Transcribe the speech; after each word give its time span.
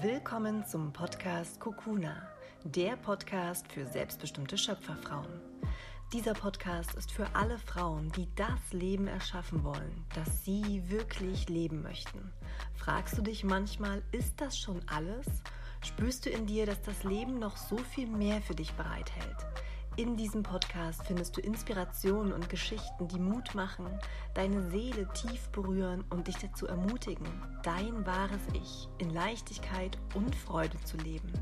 Willkommen 0.00 0.64
zum 0.64 0.92
Podcast 0.92 1.58
Kokuna, 1.58 2.14
der 2.62 2.96
Podcast 2.96 3.66
für 3.72 3.84
selbstbestimmte 3.84 4.56
Schöpferfrauen. 4.56 5.40
Dieser 6.12 6.34
Podcast 6.34 6.94
ist 6.94 7.10
für 7.10 7.26
alle 7.34 7.58
Frauen, 7.58 8.12
die 8.12 8.28
das 8.36 8.72
Leben 8.72 9.08
erschaffen 9.08 9.64
wollen, 9.64 10.04
das 10.14 10.44
sie 10.44 10.88
wirklich 10.88 11.48
leben 11.48 11.82
möchten. 11.82 12.30
Fragst 12.76 13.18
du 13.18 13.22
dich 13.22 13.42
manchmal, 13.42 14.00
ist 14.12 14.40
das 14.40 14.56
schon 14.56 14.80
alles? 14.86 15.26
Spürst 15.84 16.26
du 16.26 16.30
in 16.30 16.46
dir, 16.46 16.64
dass 16.64 16.80
das 16.82 17.02
Leben 17.02 17.40
noch 17.40 17.56
so 17.56 17.78
viel 17.78 18.06
mehr 18.06 18.40
für 18.40 18.54
dich 18.54 18.72
bereithält? 18.74 19.46
In 19.98 20.16
diesem 20.16 20.44
Podcast 20.44 21.02
findest 21.08 21.36
du 21.36 21.40
Inspirationen 21.40 22.32
und 22.32 22.48
Geschichten, 22.48 23.08
die 23.08 23.18
Mut 23.18 23.56
machen, 23.56 23.88
deine 24.32 24.70
Seele 24.70 25.08
tief 25.12 25.48
berühren 25.48 26.04
und 26.10 26.28
dich 26.28 26.36
dazu 26.36 26.68
ermutigen, 26.68 27.26
dein 27.64 28.06
wahres 28.06 28.38
Ich 28.52 28.86
in 28.98 29.10
Leichtigkeit 29.10 29.98
und 30.14 30.36
Freude 30.36 30.78
zu 30.84 30.98
leben. 30.98 31.32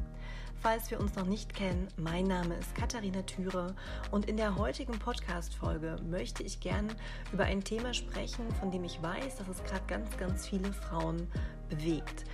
Falls 0.63 0.91
wir 0.91 0.99
uns 1.01 1.17
noch 1.17 1.27
nicht 1.27 1.53
kennen, 1.53 1.89
mein 1.99 2.25
Name 2.25 2.55
ist 2.55 2.75
Katharina 2.75 3.21
Thüre 3.25 3.75
und 4.11 4.25
in 4.25 4.39
der 4.39 4.57
heutigen 4.57 4.99
Podcast-Folge 4.99 5.99
möchte 6.09 6.43
ich 6.43 6.59
gern 6.59 6.89
über 7.35 7.45
ein 7.45 7.63
Thema 7.63 7.93
sprechen, 7.93 8.51
von 8.59 8.71
dem 8.71 8.85
ich 8.85 9.03
weiß, 9.03 9.37
dass 9.37 9.49
es 9.49 9.63
gerade 9.65 9.85
ganz, 9.87 10.17
ganz 10.17 10.49
viele 10.49 10.73
Frauen 10.73 11.29
bewegt. 11.69 12.25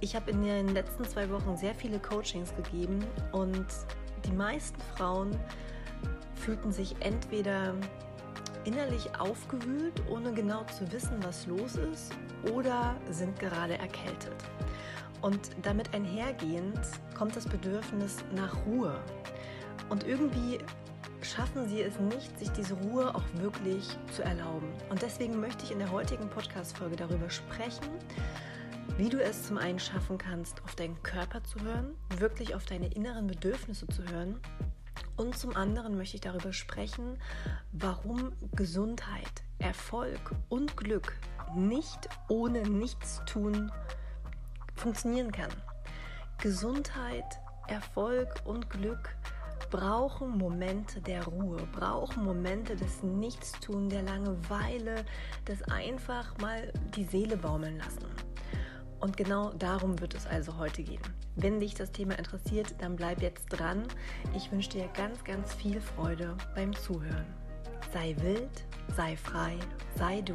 Ich 0.00 0.14
habe 0.14 0.30
in 0.30 0.40
den 0.40 0.68
letzten 0.68 1.02
zwei 1.04 1.28
Wochen 1.30 1.56
sehr 1.56 1.74
viele 1.74 1.98
Coachings 1.98 2.54
gegeben 2.54 3.04
und 3.32 3.66
die 4.24 4.32
meisten 4.32 4.80
Frauen 4.96 5.38
fühlten 6.44 6.72
sich 6.72 6.94
entweder 7.00 7.74
innerlich 8.64 9.18
aufgewühlt, 9.18 10.02
ohne 10.10 10.32
genau 10.32 10.64
zu 10.64 10.90
wissen, 10.92 11.22
was 11.22 11.46
los 11.46 11.76
ist, 11.76 12.12
oder 12.52 12.96
sind 13.10 13.38
gerade 13.38 13.78
erkältet. 13.78 14.34
Und 15.22 15.50
damit 15.62 15.94
einhergehend 15.94 16.80
kommt 17.16 17.34
das 17.34 17.46
Bedürfnis 17.46 18.24
nach 18.34 18.54
Ruhe. 18.66 18.94
Und 19.88 20.04
irgendwie 20.04 20.58
schaffen 21.22 21.66
sie 21.66 21.80
es 21.80 21.98
nicht, 21.98 22.38
sich 22.38 22.50
diese 22.50 22.74
Ruhe 22.74 23.14
auch 23.14 23.24
wirklich 23.36 23.96
zu 24.12 24.22
erlauben. 24.22 24.68
Und 24.90 25.00
deswegen 25.00 25.40
möchte 25.40 25.64
ich 25.64 25.72
in 25.72 25.78
der 25.78 25.90
heutigen 25.90 26.28
Podcast-Folge 26.28 26.96
darüber 26.96 27.30
sprechen, 27.30 27.88
wie 28.98 29.08
du 29.08 29.22
es 29.22 29.46
zum 29.46 29.56
einen 29.56 29.78
schaffen 29.78 30.18
kannst, 30.18 30.62
auf 30.64 30.74
deinen 30.74 31.02
Körper 31.02 31.42
zu 31.42 31.58
hören, 31.60 31.94
wirklich 32.18 32.54
auf 32.54 32.66
deine 32.66 32.92
inneren 32.92 33.26
Bedürfnisse 33.26 33.86
zu 33.86 34.04
hören. 34.04 34.38
Und 35.16 35.36
zum 35.36 35.54
anderen 35.56 35.96
möchte 35.96 36.16
ich 36.16 36.20
darüber 36.20 36.52
sprechen, 36.52 37.18
warum 37.72 38.32
Gesundheit, 38.52 39.42
Erfolg 39.58 40.34
und 40.48 40.76
Glück 40.76 41.16
nicht 41.54 42.08
ohne 42.28 42.62
Nichtstun 42.62 43.70
funktionieren 44.74 45.30
kann. 45.30 45.50
Gesundheit, 46.38 47.40
Erfolg 47.68 48.42
und 48.44 48.68
Glück 48.70 49.16
brauchen 49.70 50.36
Momente 50.36 51.00
der 51.00 51.24
Ruhe, 51.24 51.66
brauchen 51.72 52.24
Momente 52.24 52.76
des 52.76 53.02
Nichtstun, 53.02 53.88
der 53.88 54.02
Langeweile, 54.02 55.04
des 55.48 55.62
einfach 55.62 56.36
mal 56.38 56.72
die 56.94 57.04
Seele 57.04 57.36
baumeln 57.36 57.78
lassen. 57.78 58.23
Und 59.04 59.18
genau 59.18 59.50
darum 59.58 60.00
wird 60.00 60.14
es 60.14 60.26
also 60.26 60.56
heute 60.56 60.82
gehen. 60.82 61.02
Wenn 61.36 61.60
dich 61.60 61.74
das 61.74 61.92
Thema 61.92 62.18
interessiert, 62.18 62.74
dann 62.78 62.96
bleib 62.96 63.20
jetzt 63.20 63.44
dran. 63.48 63.82
Ich 64.34 64.50
wünsche 64.50 64.70
dir 64.70 64.88
ganz, 64.96 65.22
ganz 65.24 65.52
viel 65.52 65.78
Freude 65.78 66.34
beim 66.54 66.74
Zuhören. 66.74 67.26
Sei 67.92 68.16
wild, 68.20 68.64
sei 68.96 69.14
frei, 69.14 69.58
sei 69.98 70.22
du. 70.22 70.32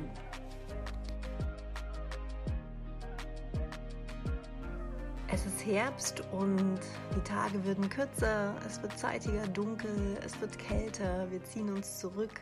Es 5.33 5.47
ist 5.47 5.65
Herbst 5.65 6.21
und 6.31 6.79
die 7.15 7.21
Tage 7.21 7.65
werden 7.65 7.89
kürzer, 7.89 8.53
es 8.67 8.79
wird 8.83 8.95
zeitiger 8.99 9.47
dunkel, 9.47 10.15
es 10.23 10.39
wird 10.41 10.59
kälter, 10.59 11.25
wir 11.31 11.43
ziehen 11.43 11.73
uns 11.73 11.97
zurück 11.97 12.39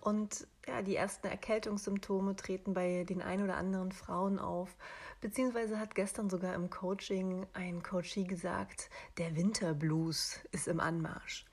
und 0.00 0.46
ja, 0.68 0.82
die 0.82 0.96
ersten 0.96 1.26
Erkältungssymptome 1.26 2.36
treten 2.36 2.74
bei 2.74 3.04
den 3.04 3.22
ein 3.22 3.42
oder 3.42 3.56
anderen 3.56 3.90
Frauen 3.90 4.38
auf. 4.38 4.76
Beziehungsweise 5.20 5.80
hat 5.80 5.94
gestern 5.94 6.30
sogar 6.30 6.54
im 6.54 6.70
Coaching 6.70 7.46
ein 7.54 7.82
Coachie 7.82 8.24
gesagt, 8.24 8.90
der 9.16 9.34
Winterblues 9.34 10.38
ist 10.52 10.68
im 10.68 10.78
Anmarsch. 10.78 11.46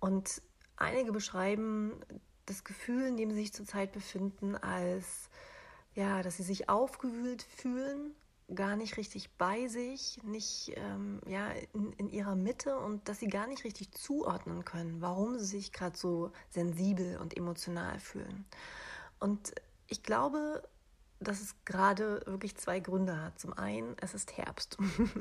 Und 0.00 0.40
einige 0.76 1.12
beschreiben 1.12 2.00
das 2.46 2.64
Gefühl, 2.64 3.06
in 3.06 3.16
dem 3.16 3.30
sie 3.30 3.36
sich 3.36 3.52
zurzeit 3.52 3.92
befinden, 3.92 4.56
als 4.56 5.28
ja, 5.94 6.22
dass 6.22 6.38
sie 6.38 6.42
sich 6.42 6.68
aufgewühlt 6.68 7.42
fühlen, 7.42 8.14
gar 8.54 8.76
nicht 8.76 8.96
richtig 8.96 9.30
bei 9.36 9.68
sich, 9.68 10.18
nicht 10.22 10.72
ähm, 10.76 11.20
ja, 11.26 11.50
in, 11.72 11.92
in 11.94 12.08
ihrer 12.10 12.36
Mitte 12.36 12.78
und 12.78 13.08
dass 13.08 13.20
sie 13.20 13.28
gar 13.28 13.46
nicht 13.46 13.64
richtig 13.64 13.92
zuordnen 13.92 14.64
können, 14.64 15.00
warum 15.00 15.38
sie 15.38 15.44
sich 15.44 15.72
gerade 15.72 15.96
so 15.96 16.32
sensibel 16.50 17.18
und 17.18 17.36
emotional 17.36 17.98
fühlen. 17.98 18.44
Und 19.18 19.54
ich 19.88 20.02
glaube, 20.02 20.62
dass 21.20 21.40
es 21.40 21.54
gerade 21.64 22.22
wirklich 22.26 22.56
zwei 22.56 22.80
Gründe 22.80 23.20
hat. 23.20 23.38
Zum 23.38 23.52
einen, 23.52 23.96
es 24.00 24.14
ist 24.14 24.36
Herbst. 24.36 24.76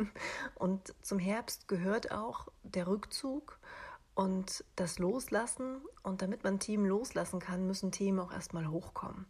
und 0.56 0.94
zum 1.02 1.20
Herbst 1.20 1.68
gehört 1.68 2.12
auch 2.12 2.48
der 2.64 2.88
Rückzug 2.88 3.60
und 4.16 4.64
das 4.76 5.00
Loslassen. 5.00 5.82
Und 6.02 6.22
damit 6.22 6.44
man 6.44 6.60
Themen 6.60 6.86
loslassen 6.86 7.40
kann, 7.40 7.68
müssen 7.68 7.92
Themen 7.92 8.20
auch 8.20 8.32
erstmal 8.32 8.68
hochkommen. 8.68 9.26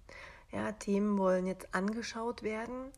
Ja, 0.52 0.72
Themen 0.72 1.18
wollen 1.18 1.47
jetzt 1.47 1.74
angeschaut 1.74 2.44
werden 2.44 2.92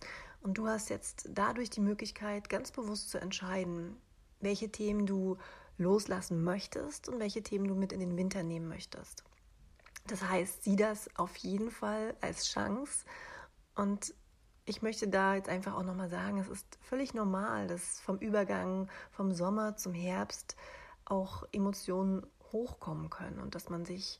und 0.45 0.59
du 0.59 0.67
hast 0.67 0.91
jetzt 0.91 1.27
dadurch 1.33 1.71
die 1.71 1.81
Möglichkeit, 1.81 2.49
ganz 2.49 2.71
bewusst 2.71 3.09
zu 3.09 3.19
entscheiden, 3.19 3.97
welche 4.41 4.71
Themen 4.71 5.07
du 5.07 5.37
loslassen 5.79 6.43
möchtest 6.43 7.09
und 7.09 7.19
welche 7.19 7.41
Themen 7.41 7.67
du 7.67 7.73
mit 7.73 7.91
in 7.91 7.99
den 7.99 8.15
Winter 8.15 8.43
nehmen 8.43 8.67
möchtest. 8.67 9.23
Das 10.05 10.21
heißt, 10.21 10.63
sieh 10.63 10.75
das 10.75 11.09
auf 11.17 11.35
jeden 11.37 11.71
Fall 11.71 12.15
als 12.21 12.45
Chance. 12.45 13.05
Und 13.73 14.13
ich 14.65 14.83
möchte 14.83 15.07
da 15.07 15.33
jetzt 15.33 15.49
einfach 15.49 15.73
auch 15.73 15.83
nochmal 15.83 16.09
sagen, 16.09 16.37
es 16.37 16.47
ist 16.47 16.77
völlig 16.79 17.15
normal, 17.15 17.65
dass 17.65 17.99
vom 17.99 18.19
Übergang 18.19 18.87
vom 19.09 19.33
Sommer 19.33 19.77
zum 19.77 19.95
Herbst 19.95 20.55
auch 21.05 21.43
Emotionen 21.53 22.23
hochkommen 22.51 23.09
können 23.09 23.39
und 23.39 23.55
dass 23.55 23.69
man 23.69 23.83
sich 23.83 24.19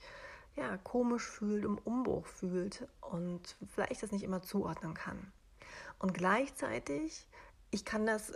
ja 0.55 0.75
komisch 0.77 1.29
fühlt, 1.29 1.65
im 1.65 1.77
Umbruch 1.77 2.25
fühlt 2.25 2.87
und 2.99 3.57
vielleicht 3.67 4.01
das 4.01 4.11
nicht 4.11 4.23
immer 4.23 4.41
zuordnen 4.41 4.95
kann. 4.95 5.31
Und 5.99 6.13
gleichzeitig, 6.13 7.27
ich 7.71 7.85
kann 7.85 8.05
das 8.05 8.33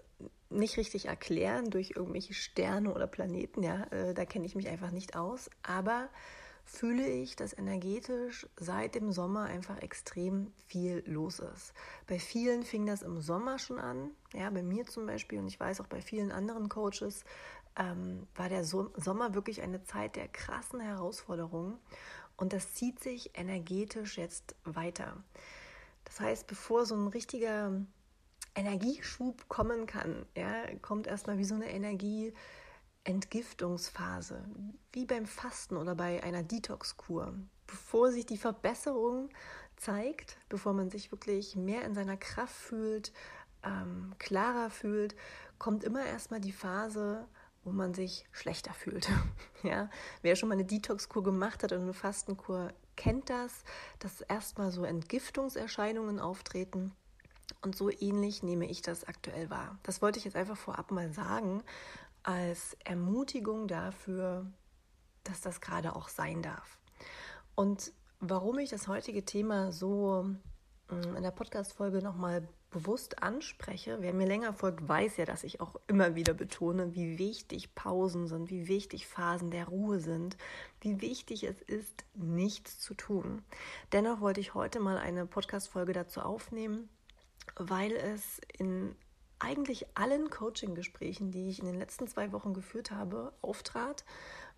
nicht 0.50 0.78
richtig 0.78 1.06
erklären 1.06 1.70
durch 1.70 1.92
irgendwelche 1.96 2.34
Sterne 2.34 2.94
oder 2.94 3.08
Planeten, 3.08 3.64
ja, 3.64 3.84
äh, 3.92 4.14
da 4.14 4.26
kenne 4.26 4.46
ich 4.46 4.56
mich 4.56 4.68
einfach 4.68 4.92
nicht 4.92 5.16
aus, 5.16 5.50
aber 5.62 6.10
fühle 6.66 7.08
ich, 7.08 7.36
dass 7.36 7.58
energetisch 7.58 8.48
seit 8.58 8.96
dem 8.96 9.12
Sommer 9.12 9.46
einfach 9.46 9.82
extrem 9.82 10.52
viel 10.68 11.04
los 11.08 11.40
ist. 11.40 11.74
Bei 12.08 12.20
vielen 12.20 12.64
fing 12.64 12.86
das 12.86 13.02
im 13.02 13.22
Sommer 13.22 13.58
schon 13.58 13.80
an, 13.80 14.12
ja, 14.34 14.50
bei 14.50 14.62
mir 14.62 14.86
zum 14.86 15.08
Beispiel 15.08 15.40
und 15.40 15.48
ich 15.48 15.60
weiß 15.60 15.82
auch 15.82 15.88
bei 15.88 16.02
vielen 16.02 16.32
anderen 16.32 16.70
Coaches 16.70 17.24
ähm, 17.76 18.28
war 18.36 18.50
der 18.50 18.64
so 18.64 18.92
Sommer 18.96 19.34
wirklich 19.34 19.62
eine 19.62 19.84
Zeit 19.84 20.16
der 20.16 20.28
krassen 20.28 20.80
Herausforderungen 20.80 21.78
und 22.38 22.54
das 22.54 22.74
zieht 22.74 23.02
sich 23.02 23.32
energetisch 23.38 24.18
jetzt 24.18 24.56
weiter. 24.64 25.18
Das 26.10 26.20
heißt, 26.20 26.46
bevor 26.48 26.86
so 26.88 26.96
ein 26.96 27.08
richtiger 27.08 27.72
Energieschub 28.56 29.48
kommen 29.48 29.86
kann, 29.86 30.26
ja, 30.36 30.66
kommt 30.82 31.06
erstmal 31.06 31.38
wie 31.38 31.46
so 31.46 31.54
eine 31.54 31.72
Energieentgiftungsphase, 31.72 34.44
wie 34.92 35.06
beim 35.06 35.28
Fasten 35.28 35.78
oder 35.78 35.94
bei 35.94 36.24
einer 36.24 36.42
Detox-Kur. 36.42 37.36
Bevor 37.68 38.12
sich 38.12 38.26
die 38.26 38.38
Verbesserung 38.38 39.30
zeigt, 39.78 40.38
bevor 40.50 40.74
man 40.74 40.90
sich 40.90 41.12
wirklich 41.12 41.56
mehr 41.56 41.84
in 41.84 41.94
seiner 41.94 42.18
Kraft 42.18 42.56
fühlt, 42.56 43.14
ähm, 43.64 44.16
klarer 44.18 44.72
fühlt, 44.72 45.16
kommt 45.60 45.84
immer 45.84 46.04
erstmal 46.04 46.42
die 46.42 46.52
Phase, 46.52 47.28
wo 47.64 47.72
man 47.72 47.94
sich 47.94 48.26
schlechter 48.32 48.74
fühlt. 48.74 49.08
ja? 49.64 49.92
Wer 50.24 50.36
schon 50.36 50.50
mal 50.50 50.56
eine 50.56 50.66
Detox-Kur 50.66 51.22
gemacht 51.24 51.62
hat 51.62 51.72
oder 51.72 51.84
eine 51.84 51.94
Fastenkur, 51.94 52.74
kennt 53.00 53.30
das, 53.30 53.64
dass 54.00 54.20
erstmal 54.20 54.72
so 54.72 54.84
Entgiftungserscheinungen 54.84 56.20
auftreten. 56.20 56.92
Und 57.62 57.76
so 57.76 57.90
ähnlich 57.90 58.44
nehme 58.44 58.70
ich 58.70 58.82
das 58.82 59.06
aktuell 59.06 59.50
wahr. 59.50 59.80
Das 59.84 60.02
wollte 60.02 60.20
ich 60.20 60.26
jetzt 60.26 60.36
einfach 60.36 60.58
vorab 60.58 60.92
mal 60.92 61.12
sagen, 61.14 61.64
als 62.24 62.78
Ermutigung 62.84 63.68
dafür, 63.68 64.46
dass 65.24 65.40
das 65.40 65.62
gerade 65.62 65.96
auch 65.96 66.10
sein 66.10 66.44
darf. 66.44 66.78
Und 67.56 67.94
warum 68.20 68.60
ich 68.60 68.70
das 68.70 68.90
heutige 68.90 69.24
Thema 69.24 69.72
so 69.72 70.26
mm, 70.90 71.16
in 71.16 71.24
der 71.24 71.32
Podcast-Folge 71.32 72.02
nochmal 72.04 72.48
bewusst 72.70 73.24
anspreche, 73.24 73.98
wer 74.02 74.14
mir 74.14 74.28
länger 74.28 74.54
folgt, 74.54 74.88
weiß 74.88 75.18
ja, 75.18 75.26
dass 75.26 75.44
ich 75.44 75.60
auch 75.60 75.76
immer 75.88 76.16
wieder 76.16 76.34
betone, 76.34 76.94
wie 76.94 77.18
wichtig 77.18 77.74
Pausen 77.76 78.28
sind, 78.28 78.50
wie 78.50 78.68
wichtig 78.68 79.08
Phasen 79.08 79.52
der 79.52 79.68
Ruhe 79.68 80.00
sind, 80.00 80.38
wie 80.82 81.02
wichtig 81.02 81.44
es 81.44 81.62
ist, 81.62 82.06
nichts 82.14 82.80
zu 82.80 82.94
tun. 82.94 83.42
Dennoch 83.92 84.22
wollte 84.22 84.40
ich 84.40 84.54
heute 84.54 84.80
mal 84.80 84.98
eine 84.98 85.26
Podcast-Folge 85.26 85.94
dazu 85.94 86.22
aufnehmen, 86.22 86.90
weil 87.56 87.92
es 87.92 88.40
in 88.58 88.96
eigentlich 89.40 89.88
allen 89.96 90.30
Coaching-Gesprächen, 90.30 91.32
die 91.32 91.50
ich 91.50 91.60
in 91.60 91.66
den 91.66 91.80
letzten 91.80 92.08
zwei 92.08 92.32
Wochen 92.34 92.54
geführt 92.54 92.92
habe, 92.92 93.34
auftrat, 93.42 94.04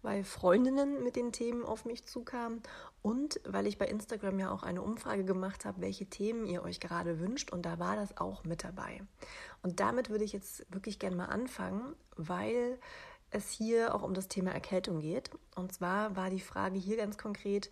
weil 0.01 0.23
Freundinnen 0.23 1.03
mit 1.03 1.15
den 1.15 1.31
Themen 1.31 1.63
auf 1.63 1.85
mich 1.85 2.05
zukamen 2.05 2.61
und 3.01 3.39
weil 3.45 3.67
ich 3.67 3.77
bei 3.77 3.87
Instagram 3.87 4.39
ja 4.39 4.51
auch 4.51 4.63
eine 4.63 4.81
Umfrage 4.81 5.23
gemacht 5.23 5.65
habe, 5.65 5.81
welche 5.81 6.05
Themen 6.05 6.45
ihr 6.45 6.63
euch 6.63 6.79
gerade 6.79 7.19
wünscht 7.19 7.51
und 7.51 7.65
da 7.65 7.79
war 7.79 7.95
das 7.95 8.17
auch 8.17 8.43
mit 8.43 8.63
dabei. 8.63 9.01
Und 9.61 9.79
damit 9.79 10.09
würde 10.09 10.23
ich 10.23 10.33
jetzt 10.33 10.65
wirklich 10.73 10.99
gerne 10.99 11.15
mal 11.15 11.25
anfangen, 11.25 11.95
weil 12.15 12.79
es 13.31 13.49
hier 13.49 13.95
auch 13.95 14.03
um 14.03 14.13
das 14.13 14.27
Thema 14.27 14.51
Erkältung 14.51 14.99
geht. 14.99 15.31
Und 15.55 15.73
zwar 15.73 16.15
war 16.15 16.29
die 16.29 16.41
Frage 16.41 16.77
hier 16.77 16.97
ganz 16.97 17.17
konkret, 17.17 17.69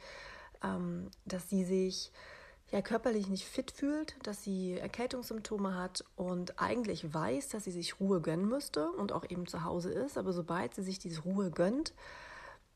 ähm, 0.63 1.09
dass 1.25 1.49
sie 1.49 1.63
sich 1.63 2.11
ja 2.71 2.81
körperlich 2.81 3.27
nicht 3.27 3.45
fit 3.45 3.71
fühlt, 3.71 4.15
dass 4.23 4.43
sie 4.43 4.77
Erkältungssymptome 4.77 5.75
hat 5.75 6.03
und 6.15 6.59
eigentlich 6.59 7.13
weiß, 7.13 7.49
dass 7.49 7.63
sie 7.63 7.71
sich 7.71 7.99
Ruhe 7.99 8.21
gönnen 8.21 8.47
müsste 8.47 8.91
und 8.91 9.11
auch 9.11 9.29
eben 9.29 9.47
zu 9.47 9.63
Hause 9.63 9.91
ist, 9.91 10.17
aber 10.17 10.33
sobald 10.33 10.75
sie 10.75 10.83
sich 10.83 10.99
diese 10.99 11.21
Ruhe 11.21 11.49
gönnt, 11.51 11.93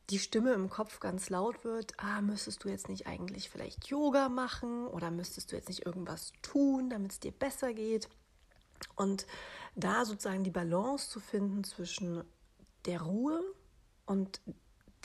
die 0.09 0.19
Stimme 0.19 0.53
im 0.53 0.69
Kopf 0.69 0.99
ganz 0.99 1.29
laut 1.29 1.63
wird, 1.63 1.93
ah, 1.97 2.21
müsstest 2.21 2.63
du 2.63 2.69
jetzt 2.69 2.89
nicht 2.89 3.07
eigentlich 3.07 3.49
vielleicht 3.49 3.87
Yoga 3.87 4.29
machen 4.29 4.87
oder 4.87 5.11
müsstest 5.11 5.51
du 5.51 5.55
jetzt 5.55 5.69
nicht 5.69 5.85
irgendwas 5.85 6.33
tun, 6.41 6.89
damit 6.89 7.11
es 7.11 7.19
dir 7.19 7.31
besser 7.31 7.73
geht? 7.73 8.09
Und 8.95 9.25
da 9.75 10.03
sozusagen 10.05 10.43
die 10.43 10.51
Balance 10.51 11.09
zu 11.09 11.19
finden 11.19 11.63
zwischen 11.63 12.23
der 12.85 13.01
Ruhe 13.01 13.41
und 14.05 14.41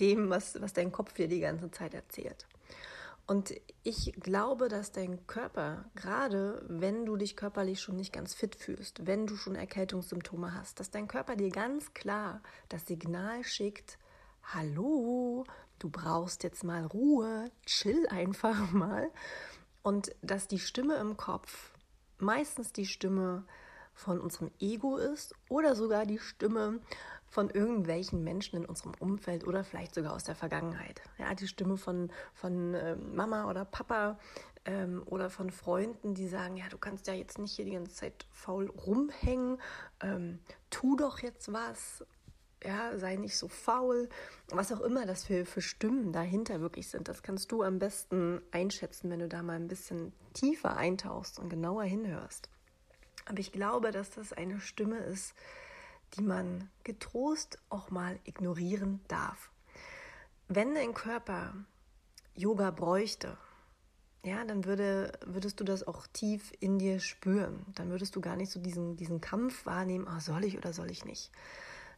dem, 0.01 0.31
was, 0.31 0.61
was 0.61 0.73
dein 0.73 0.91
Kopf 0.91 1.13
dir 1.13 1.29
die 1.29 1.41
ganze 1.41 1.71
Zeit 1.71 1.95
erzählt. 1.95 2.47
Und 3.29 3.53
ich 3.83 4.15
glaube, 4.15 4.71
dass 4.71 4.91
dein 4.91 5.27
Körper, 5.27 5.85
gerade 5.95 6.65
wenn 6.67 7.05
du 7.05 7.17
dich 7.17 7.37
körperlich 7.37 7.79
schon 7.79 7.97
nicht 7.97 8.11
ganz 8.11 8.33
fit 8.33 8.57
fühlst, 8.57 9.07
wenn 9.07 9.27
du 9.27 9.37
schon 9.37 9.55
Erkältungssymptome 9.55 10.55
hast, 10.55 10.81
dass 10.81 10.91
dein 10.91 11.09
Körper 11.09 11.37
dir 11.37 11.51
ganz 11.51 11.93
klar 11.93 12.43
das 12.71 12.87
Signal 12.87 13.45
schickt, 13.45 13.99
hallo, 14.43 15.45
du 15.79 15.91
brauchst 15.91 16.43
jetzt 16.43 16.65
mal 16.65 16.87
Ruhe, 16.87 17.51
chill 17.67 18.07
einfach 18.09 18.71
mal. 18.73 19.11
Und 19.83 20.17
dass 20.23 20.49
die 20.49 20.59
Stimme 20.59 20.95
im 20.95 21.19
Kopf 21.19 21.73
meistens 22.17 22.73
die 22.73 22.87
Stimme 22.87 23.45
von 23.99 24.21
unserem 24.21 24.51
Ego 24.61 24.97
ist 24.97 25.35
oder 25.49 25.75
sogar 25.75 26.07
die 26.07 26.19
Stimme 26.19 26.81
von 27.27 27.51
irgendwelchen 27.51 28.23
Menschen 28.23 28.57
in 28.57 28.65
unserem 28.65 28.93
Umfeld 29.01 29.47
oder 29.47 29.65
vielleicht 29.65 29.95
sogar 29.95 30.15
aus 30.15 30.25
der 30.25 30.37
Vergangenheit. 30.37 31.03
Ja, 31.19 31.35
die 31.35 31.49
Stimme 31.49 31.77
von, 31.77 32.11
von 32.33 32.75
äh, 32.75 32.97
Mama 32.97 33.51
oder 33.51 33.65
Papa 33.65 34.19
ähm, 34.65 35.03
oder 35.07 35.31
von 35.31 35.51
Freunden, 35.51 36.15
die 36.15 36.29
sagen, 36.29 36.57
ja, 36.57 36.69
du 36.71 36.79
kannst 36.79 37.07
ja 37.09 37.13
jetzt 37.13 37.39
nicht 37.39 37.57
hier 37.57 37.65
die 37.65 37.73
ganze 37.73 37.93
Zeit 37.93 38.27
faul 38.31 38.71
rumhängen, 38.71 39.61
ähm, 40.01 40.39
tu 40.71 40.97
doch 40.97 41.19
jetzt 41.19 41.53
was, 41.53 42.05
ja, 42.65 42.97
sei 42.97 43.17
nicht 43.17 43.37
so 43.37 43.49
faul, 43.49 44.09
was 44.51 44.73
auch 44.73 44.81
immer 44.81 45.07
das 45.07 45.25
für, 45.25 45.45
für 45.45 45.61
Stimmen 45.61 46.13
dahinter 46.13 46.61
wirklich 46.61 46.89
sind. 46.89 47.09
Das 47.09 47.23
kannst 47.23 47.51
du 47.51 47.63
am 47.63 47.79
besten 47.79 48.41
einschätzen, 48.53 49.11
wenn 49.11 49.21
du 49.21 49.29
da 49.29 49.43
mal 49.43 49.57
ein 49.57 49.69
bisschen 49.69 50.13
tiefer 50.35 50.77
eintauchst 50.77 51.39
und 51.39 51.51
genauer 51.51 51.83
hinhörst. 51.83 52.49
Aber 53.29 53.41
ich 53.41 53.53
glaube, 53.53 53.91
dass 53.91 54.11
das 54.11 54.33
eine 54.33 54.59
Stimme 54.59 54.99
ist, 54.99 55.35
die 56.15 56.23
man 56.23 56.71
getrost 56.83 57.59
auch 57.69 57.91
mal 57.91 58.19
ignorieren 58.25 59.01
darf. 59.09 59.51
Wenn 60.49 60.75
dein 60.75 60.95
Körper 60.95 61.53
Yoga 62.35 62.71
bräuchte, 62.71 63.37
ja, 64.25 64.45
dann 64.45 64.65
würde, 64.65 65.13
würdest 65.27 65.61
du 65.61 65.65
das 65.65 65.87
auch 65.87 66.07
tief 66.07 66.53
in 66.59 66.79
dir 66.79 67.01
spüren. 67.01 67.67
Dann 67.75 67.91
würdest 67.91 68.17
du 68.17 68.23
gar 68.23 68.35
nicht 68.35 68.51
so 68.51 68.61
diesen, 68.61 68.97
diesen 68.97 69.21
Kampf 69.21 69.67
wahrnehmen, 69.67 70.09
oh, 70.09 70.21
soll 70.21 70.45
ich 70.45 70.57
oder 70.57 70.73
soll 70.73 70.91
ich 70.91 71.05
nicht. 71.05 71.31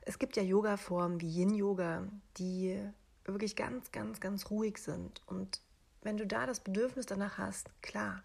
Es 0.00 0.18
gibt 0.18 0.36
ja 0.36 0.42
Yoga-Formen 0.42 1.20
wie 1.20 1.28
Yin-Yoga, 1.28 2.08
die 2.38 2.82
wirklich 3.24 3.54
ganz, 3.54 3.92
ganz, 3.92 4.18
ganz 4.18 4.50
ruhig 4.50 4.78
sind. 4.78 5.22
Und 5.26 5.60
wenn 6.02 6.16
du 6.16 6.26
da 6.26 6.46
das 6.46 6.60
Bedürfnis 6.60 7.06
danach 7.06 7.38
hast, 7.38 7.70
klar, 7.82 8.24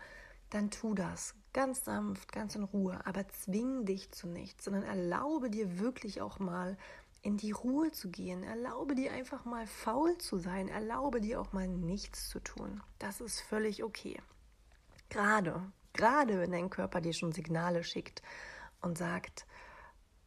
dann 0.50 0.72
tu 0.72 0.96
das 0.96 1.36
ganz 1.56 1.86
sanft, 1.86 2.34
ganz 2.34 2.54
in 2.56 2.66
Ruhe, 2.66 3.00
aber 3.06 3.26
zwing 3.30 3.86
dich 3.86 4.12
zu 4.12 4.28
nichts, 4.28 4.66
sondern 4.66 4.84
erlaube 4.84 5.50
dir 5.50 5.80
wirklich 5.80 6.22
auch 6.22 6.38
mal 6.38 6.78
in 7.22 7.38
die 7.38 7.54
Ruhe 7.54 7.94
zu 7.94 8.12
gehen. 8.12 8.44
Erlaube 8.44 8.94
dir 8.94 9.14
einfach 9.14 9.46
mal 9.46 9.66
faul 9.66 10.18
zu 10.18 10.38
sein. 10.38 10.68
Erlaube 10.68 11.22
dir 11.22 11.40
auch 11.40 11.54
mal 11.54 11.66
nichts 11.68 12.30
zu 12.30 12.42
tun. 12.42 12.84
Das 13.00 13.22
ist 13.22 13.40
völlig 13.40 13.84
okay. 13.84 14.22
Gerade, 15.10 15.72
gerade 15.94 16.40
wenn 16.40 16.52
dein 16.52 16.70
Körper 16.70 17.00
dir 17.00 17.14
schon 17.14 17.32
Signale 17.32 17.86
schickt 17.86 18.22
und 18.82 18.98
sagt, 18.98 19.48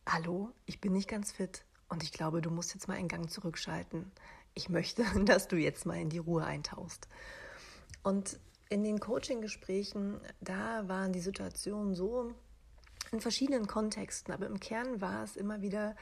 hallo, 0.09 0.51
ich 0.65 0.81
bin 0.81 0.95
nicht 0.95 1.11
ganz 1.11 1.31
fit 1.31 1.63
und 1.91 2.03
ich 2.03 2.11
glaube, 2.11 2.41
du 2.41 2.51
musst 2.51 2.73
jetzt 2.73 2.89
mal 2.89 2.97
einen 2.97 3.09
Gang 3.09 3.31
zurückschalten. 3.31 4.11
Ich 4.55 4.71
möchte, 4.71 5.05
dass 5.27 5.47
du 5.47 5.57
jetzt 5.57 5.85
mal 5.85 6.01
in 6.01 6.09
die 6.09 6.19
Ruhe 6.19 6.45
eintauchst. 6.45 7.07
Und 8.03 8.41
in 8.69 8.85
den 8.85 9.01
Coaching-Gesprächen, 9.01 10.21
da 10.41 10.89
waren 10.89 11.13
die 11.13 11.21
Situationen 11.21 11.95
so 11.95 12.35
in 13.13 13.21
verschiedenen 13.21 13.67
Kontexten, 13.67 14.33
aber 14.33 14.47
im 14.47 14.61
Kern 14.61 15.01
war 15.01 15.25
es 15.25 15.37
immer 15.37 15.63
wieder 15.63 15.97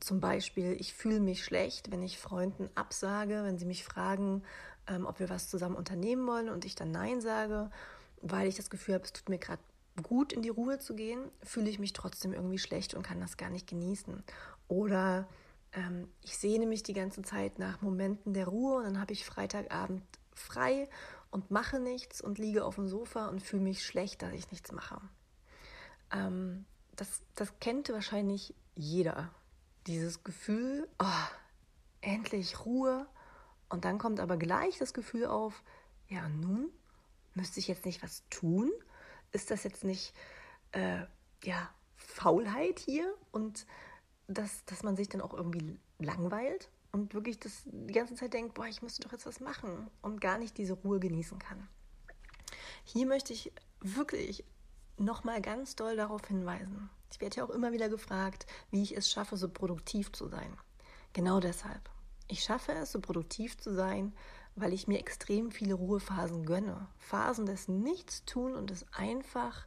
zum 0.00 0.20
Beispiel, 0.20 0.76
ich 0.78 0.94
fühle 0.94 1.20
mich 1.20 1.44
schlecht, 1.44 1.90
wenn 1.90 2.02
ich 2.02 2.18
Freunden 2.18 2.70
absage, 2.74 3.42
wenn 3.44 3.58
sie 3.58 3.66
mich 3.66 3.84
fragen, 3.84 4.42
ähm, 4.86 5.04
ob 5.04 5.20
wir 5.20 5.28
was 5.28 5.48
zusammen 5.48 5.76
unternehmen 5.76 6.26
wollen 6.26 6.48
und 6.48 6.64
ich 6.64 6.74
dann 6.74 6.90
Nein 6.90 7.20
sage, 7.20 7.70
weil 8.22 8.48
ich 8.48 8.56
das 8.56 8.70
Gefühl 8.70 8.94
habe, 8.94 9.04
es 9.04 9.12
tut 9.12 9.28
mir 9.28 9.38
gerade 9.38 9.62
gut, 10.02 10.32
in 10.32 10.40
die 10.40 10.48
Ruhe 10.48 10.78
zu 10.78 10.94
gehen, 10.94 11.20
fühle 11.42 11.68
ich 11.68 11.78
mich 11.78 11.92
trotzdem 11.92 12.32
irgendwie 12.32 12.58
schlecht 12.58 12.94
und 12.94 13.02
kann 13.02 13.20
das 13.20 13.36
gar 13.36 13.50
nicht 13.50 13.66
genießen. 13.66 14.22
Oder 14.68 15.28
ähm, 15.72 16.08
ich 16.22 16.38
sehne 16.38 16.64
mich 16.64 16.82
die 16.82 16.94
ganze 16.94 17.20
Zeit 17.20 17.58
nach 17.58 17.82
Momenten 17.82 18.32
der 18.32 18.48
Ruhe 18.48 18.78
und 18.78 18.84
dann 18.84 19.00
habe 19.00 19.12
ich 19.12 19.26
Freitagabend 19.26 20.02
frei 20.34 20.88
und 21.30 21.50
mache 21.50 21.78
nichts 21.78 22.20
und 22.20 22.38
liege 22.38 22.64
auf 22.64 22.74
dem 22.74 22.88
Sofa 22.88 23.28
und 23.28 23.40
fühle 23.40 23.62
mich 23.62 23.84
schlecht, 23.84 24.22
dass 24.22 24.32
ich 24.32 24.50
nichts 24.50 24.72
mache. 24.72 25.00
Ähm, 26.12 26.64
das, 26.96 27.22
das 27.34 27.58
kennt 27.60 27.88
wahrscheinlich 27.88 28.54
jeder. 28.74 29.30
Dieses 29.86 30.24
Gefühl, 30.24 30.88
oh, 30.98 31.28
endlich 32.00 32.64
Ruhe. 32.64 33.06
Und 33.68 33.84
dann 33.84 33.98
kommt 33.98 34.20
aber 34.20 34.36
gleich 34.36 34.78
das 34.78 34.92
Gefühl 34.92 35.26
auf, 35.26 35.62
ja, 36.08 36.28
nun 36.28 36.70
müsste 37.34 37.60
ich 37.60 37.68
jetzt 37.68 37.84
nicht 37.84 38.02
was 38.02 38.24
tun? 38.30 38.70
Ist 39.32 39.50
das 39.50 39.62
jetzt 39.62 39.84
nicht, 39.84 40.12
äh, 40.72 41.02
ja, 41.44 41.70
Faulheit 41.94 42.80
hier? 42.80 43.14
Und 43.30 43.66
dass, 44.26 44.64
dass 44.64 44.82
man 44.82 44.96
sich 44.96 45.08
dann 45.08 45.20
auch 45.20 45.34
irgendwie 45.34 45.78
langweilt? 45.98 46.70
Und 46.92 47.14
wirklich 47.14 47.38
das 47.38 47.62
die 47.64 47.92
ganze 47.92 48.14
Zeit 48.14 48.34
denkt, 48.34 48.54
boah, 48.54 48.66
ich 48.66 48.82
müsste 48.82 49.02
doch 49.02 49.12
jetzt 49.12 49.26
was 49.26 49.40
machen 49.40 49.88
und 50.02 50.20
gar 50.20 50.38
nicht 50.38 50.58
diese 50.58 50.74
Ruhe 50.74 51.00
genießen 51.00 51.38
kann. 51.38 51.68
Hier 52.84 53.06
möchte 53.06 53.32
ich 53.32 53.52
wirklich 53.80 54.44
nochmal 54.96 55.40
ganz 55.40 55.76
doll 55.76 55.96
darauf 55.96 56.26
hinweisen. 56.26 56.90
Ich 57.12 57.20
werde 57.20 57.36
ja 57.36 57.44
auch 57.44 57.50
immer 57.50 57.72
wieder 57.72 57.88
gefragt, 57.88 58.46
wie 58.70 58.82
ich 58.82 58.96
es 58.96 59.10
schaffe, 59.10 59.36
so 59.36 59.48
produktiv 59.48 60.12
zu 60.12 60.28
sein. 60.28 60.56
Genau 61.12 61.40
deshalb. 61.40 61.90
Ich 62.28 62.42
schaffe 62.42 62.72
es, 62.72 62.92
so 62.92 63.00
produktiv 63.00 63.58
zu 63.58 63.74
sein, 63.74 64.12
weil 64.54 64.72
ich 64.72 64.86
mir 64.86 64.98
extrem 64.98 65.50
viele 65.50 65.74
Ruhephasen 65.74 66.44
gönne. 66.44 66.86
Phasen 66.98 67.46
des 67.46 67.66
Nichtstun 67.66 68.54
und 68.54 68.70
des 68.70 68.86
einfach 68.92 69.66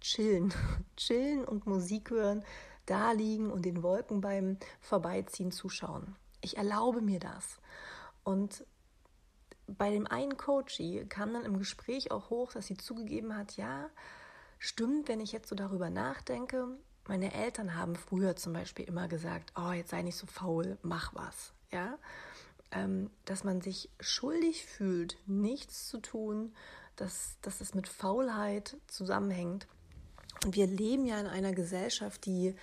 Chillen. 0.00 0.52
Chillen 0.96 1.44
und 1.44 1.66
Musik 1.66 2.10
hören, 2.10 2.44
da 2.86 3.12
liegen 3.12 3.50
und 3.50 3.64
den 3.64 3.82
Wolken 3.82 4.20
beim 4.20 4.56
Vorbeiziehen 4.80 5.52
zuschauen. 5.52 6.16
Ich 6.40 6.56
erlaube 6.56 7.00
mir 7.00 7.20
das. 7.20 7.58
Und 8.24 8.64
bei 9.66 9.90
dem 9.90 10.06
einen 10.06 10.36
Coachie 10.36 11.04
kam 11.08 11.32
dann 11.32 11.44
im 11.44 11.58
Gespräch 11.58 12.10
auch 12.10 12.30
hoch, 12.30 12.52
dass 12.52 12.66
sie 12.66 12.76
zugegeben 12.76 13.36
hat, 13.36 13.56
ja, 13.56 13.88
stimmt, 14.58 15.08
wenn 15.08 15.20
ich 15.20 15.32
jetzt 15.32 15.48
so 15.48 15.54
darüber 15.54 15.90
nachdenke, 15.90 16.66
meine 17.06 17.32
Eltern 17.32 17.74
haben 17.74 17.96
früher 17.96 18.36
zum 18.36 18.52
Beispiel 18.52 18.84
immer 18.84 19.08
gesagt, 19.08 19.52
oh, 19.56 19.72
jetzt 19.72 19.90
sei 19.90 20.02
nicht 20.02 20.16
so 20.16 20.26
faul, 20.26 20.78
mach 20.82 21.14
was, 21.14 21.52
ja, 21.72 21.98
ähm, 22.70 23.10
dass 23.24 23.42
man 23.42 23.60
sich 23.60 23.90
schuldig 23.98 24.64
fühlt, 24.64 25.16
nichts 25.26 25.88
zu 25.88 25.98
tun, 25.98 26.54
dass, 26.96 27.36
dass 27.42 27.60
es 27.60 27.74
mit 27.74 27.88
Faulheit 27.88 28.76
zusammenhängt. 28.86 29.66
Und 30.44 30.54
wir 30.54 30.66
leben 30.66 31.06
ja 31.06 31.18
in 31.18 31.26
einer 31.26 31.52
Gesellschaft, 31.52 32.26
die 32.26 32.54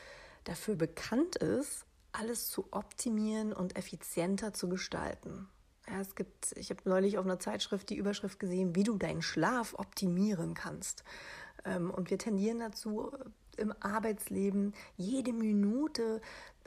dafür 0.44 0.76
bekannt 0.76 1.36
ist, 1.38 1.87
alles 2.18 2.50
zu 2.50 2.68
optimieren 2.72 3.54
und 3.54 3.78
effizienter 3.78 4.54
zu 4.54 4.70
gestalten. 4.70 5.48
Ja, 5.90 6.02
es 6.02 6.16
gibt, 6.16 6.52
ich 6.58 6.70
habe 6.70 6.82
neulich 6.86 7.18
auf 7.18 7.26
einer 7.26 7.40
Zeitschrift 7.40 7.90
die 7.90 7.96
Überschrift 7.96 8.40
gesehen, 8.40 8.76
wie 8.76 8.84
du 8.84 8.98
deinen 8.98 9.22
Schlaf 9.22 9.74
optimieren 9.78 10.54
kannst. 10.54 11.04
Ähm, 11.64 11.92
und 11.92 12.10
wir 12.10 12.18
tendieren 12.18 12.60
dazu, 12.60 13.12
im 13.56 13.74
Arbeitsleben 13.80 14.74
jede 14.98 15.34
Minute 15.34 16.22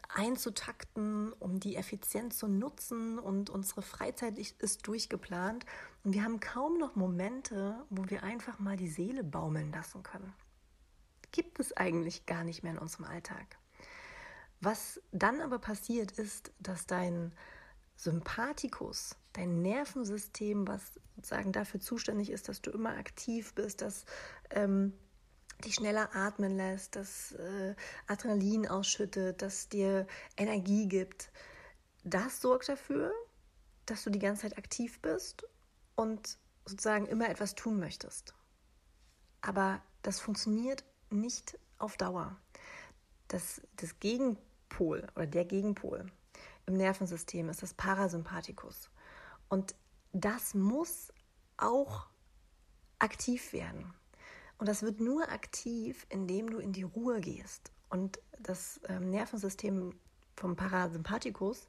einzutakten, 0.09 1.33
um 1.35 1.61
die 1.61 1.77
effizient 1.77 2.35
zu 2.35 2.49
nutzen 2.49 3.19
und 3.19 3.49
unsere 3.51 3.83
Freizeit 3.83 4.39
ist 4.39 4.87
durchgeplant. 4.87 5.65
Und 6.03 6.15
wir 6.15 6.25
haben 6.25 6.41
kaum 6.41 6.79
noch 6.79 6.97
Momente, 6.97 7.85
wo 7.91 8.09
wir 8.09 8.23
einfach 8.23 8.59
mal 8.59 8.77
die 8.77 8.89
Seele 8.89 9.23
baumeln 9.23 9.71
lassen 9.73 10.03
können. 10.03 10.33
gibt 11.31 11.61
es 11.61 11.77
eigentlich 11.77 12.27
gar 12.27 12.43
nicht 12.43 12.65
mehr 12.65 12.73
in 12.73 12.79
unserem 12.79 13.05
Alltag. 13.05 13.60
Was 14.61 15.01
dann 15.11 15.41
aber 15.41 15.59
passiert 15.59 16.13
ist, 16.13 16.53
dass 16.59 16.87
dein 16.87 17.33
Sympathikus, 17.97 19.17
dein 19.33 19.63
Nervensystem, 19.63 20.67
was 20.67 20.93
sozusagen 21.17 21.53
dafür 21.53 21.81
zuständig 21.81 22.31
ist, 22.31 22.49
dass 22.49 22.63
du 22.63 22.71
immer 22.71 22.97
aktiv 22.97 23.55
bist, 23.55 23.83
dass 23.83 24.05
ähm, 24.51 24.93
dich 25.65 25.75
schneller 25.75 26.15
atmen 26.15 26.57
lässt, 26.57 26.97
dass 26.97 27.33
äh, 27.33 27.75
Adrenalin 28.07 28.67
ausschüttet, 28.67 29.43
dass 29.43 29.69
dir 29.69 30.07
Energie 30.37 30.89
gibt, 30.89 31.31
das 32.05 32.41
sorgt 32.41 32.69
dafür, 32.69 33.13
dass 33.87 34.03
du 34.05 34.11
die 34.11 34.19
ganze 34.19 34.43
Zeit 34.43 34.57
aktiv 34.57 35.01
bist 35.01 35.45
und 35.95 36.39
sozusagen 36.65 37.07
immer 37.07 37.29
etwas 37.29 37.55
tun 37.55 37.79
möchtest. 37.79 38.35
Aber 39.43 39.83
das 40.03 40.21
funktioniert 40.21 40.85
nicht 41.11 41.59
auf 41.79 41.97
Dauer. 41.97 42.37
Das, 43.29 43.61
das 43.77 43.99
Gegenpol 44.71 45.07
oder 45.15 45.27
der 45.27 45.45
Gegenpol 45.45 46.07
im 46.67 46.75
Nervensystem 46.75 47.49
ist 47.49 47.63
das 47.63 47.75
Parasympathikus. 47.75 48.91
Und 49.49 49.75
das 50.13 50.55
muss 50.55 51.13
auch 51.57 52.07
aktiv 52.99 53.53
werden. 53.53 53.93
Und 54.59 54.69
das 54.69 54.83
wird 54.83 55.01
nur 55.01 55.29
aktiv, 55.31 56.07
indem 56.09 56.51
du 56.51 56.59
in 56.59 56.73
die 56.73 56.83
Ruhe 56.83 57.21
gehst. 57.21 57.73
Und 57.89 58.21
das 58.39 58.81
ähm, 58.89 59.11
Nervensystem 59.11 59.95
vom 60.37 60.57
Parasympathikus 60.57 61.67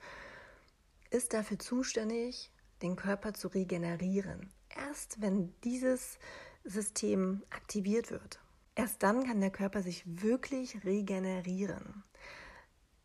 ist 1.10 1.34
dafür 1.34 1.58
zuständig, 1.58 2.52
den 2.82 2.96
Körper 2.96 3.34
zu 3.34 3.48
regenerieren. 3.48 4.52
Erst 4.70 5.22
wenn 5.22 5.54
dieses 5.62 6.20
System 6.64 7.44
aktiviert 7.50 8.12
wird, 8.12 8.40
erst 8.76 9.04
dann 9.04 9.26
kann 9.26 9.42
der 9.42 9.52
Körper 9.52 9.82
sich 9.82 10.04
wirklich 10.06 10.84
regenerieren. 10.86 12.04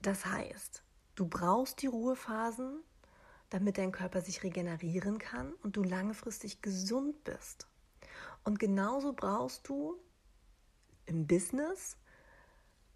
Das 0.06 0.24
heißt, 0.24 0.84
du 1.16 1.26
brauchst 1.26 1.82
die 1.82 1.88
Ruhephasen, 1.88 2.78
damit 3.50 3.76
dein 3.76 3.90
Körper 3.90 4.20
sich 4.20 4.44
regenerieren 4.44 5.18
kann 5.18 5.52
und 5.64 5.76
du 5.76 5.82
langfristig 5.82 6.62
gesund 6.62 7.24
bist. 7.24 7.66
Und 8.44 8.60
genauso 8.60 9.14
brauchst 9.14 9.68
du 9.68 9.96
im 11.06 11.26
Business, 11.26 11.96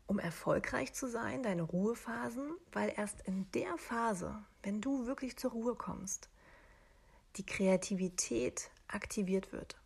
um 0.07 0.21
erfolgreich 0.21 0.93
zu 0.93 1.09
sein, 1.09 1.43
deine 1.43 1.63
Ruhephasen, 1.63 2.53
weil 2.71 2.93
erst 2.97 3.23
in 3.23 3.51
der 3.51 3.77
Phase, 3.77 4.45
wenn 4.63 4.81
du 4.81 5.07
wirklich 5.07 5.37
zur 5.37 5.51
Ruhe 5.51 5.75
kommst, 5.75 6.29
die 7.35 7.45
Kreativität 7.45 8.71
aktiviert 8.87 9.51
wird. 9.51 9.80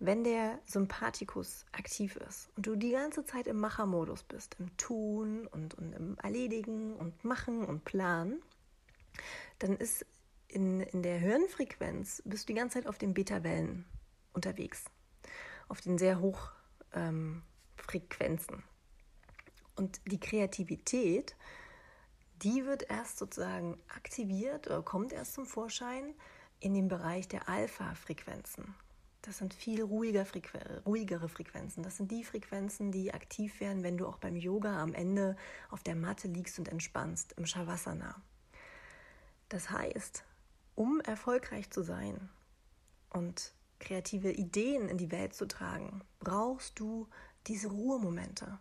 Wenn 0.00 0.22
der 0.22 0.60
Sympathikus 0.64 1.66
aktiv 1.72 2.16
ist 2.16 2.50
und 2.56 2.66
du 2.66 2.76
die 2.76 2.92
ganze 2.92 3.24
Zeit 3.24 3.48
im 3.48 3.58
Machermodus 3.58 4.22
bist, 4.22 4.56
im 4.60 4.76
Tun 4.76 5.48
und, 5.48 5.74
und 5.74 5.92
im 5.92 6.16
Erledigen 6.18 6.94
und 6.94 7.24
Machen 7.24 7.64
und 7.64 7.84
Planen, 7.84 8.40
dann 9.58 9.76
ist 9.76 10.06
in, 10.46 10.80
in 10.80 11.02
der 11.02 11.18
Hirnfrequenz 11.18 12.22
bist 12.24 12.48
du 12.48 12.52
die 12.52 12.58
ganze 12.58 12.78
Zeit 12.78 12.86
auf 12.86 12.98
den 12.98 13.12
Beta-Wellen 13.12 13.84
unterwegs, 14.32 14.84
auf 15.68 15.80
den 15.80 15.98
sehr 15.98 16.20
hoch 16.20 16.52
ähm. 16.92 17.42
Und 19.76 20.00
die 20.04 20.20
Kreativität, 20.20 21.36
die 22.42 22.66
wird 22.66 22.90
erst 22.90 23.16
sozusagen 23.16 23.80
aktiviert 23.88 24.66
oder 24.66 24.82
kommt 24.82 25.12
erst 25.12 25.32
zum 25.34 25.46
Vorschein 25.46 26.14
in 26.60 26.74
dem 26.74 26.88
Bereich 26.88 27.28
der 27.28 27.48
Alpha-Frequenzen. 27.48 28.74
Das 29.28 29.36
sind 29.36 29.52
viel 29.52 29.82
ruhiger 29.82 30.24
Frequ 30.24 30.56
ruhigere 30.86 31.28
Frequenzen. 31.28 31.82
Das 31.82 31.98
sind 31.98 32.10
die 32.10 32.24
Frequenzen, 32.24 32.90
die 32.90 33.12
aktiv 33.12 33.60
werden, 33.60 33.82
wenn 33.82 33.98
du 33.98 34.06
auch 34.06 34.16
beim 34.16 34.36
Yoga 34.36 34.82
am 34.82 34.94
Ende 34.94 35.36
auf 35.68 35.82
der 35.82 35.96
Matte 35.96 36.28
liegst 36.28 36.58
und 36.58 36.66
entspannst, 36.66 37.34
im 37.34 37.44
Shavasana. 37.44 38.22
Das 39.50 39.70
heißt, 39.70 40.24
um 40.76 41.02
erfolgreich 41.02 41.68
zu 41.68 41.82
sein 41.82 42.30
und 43.10 43.52
kreative 43.80 44.32
Ideen 44.32 44.88
in 44.88 44.96
die 44.96 45.10
Welt 45.10 45.34
zu 45.34 45.46
tragen, 45.46 46.00
brauchst 46.20 46.80
du 46.80 47.06
diese 47.48 47.68
Ruhemomente. 47.68 48.58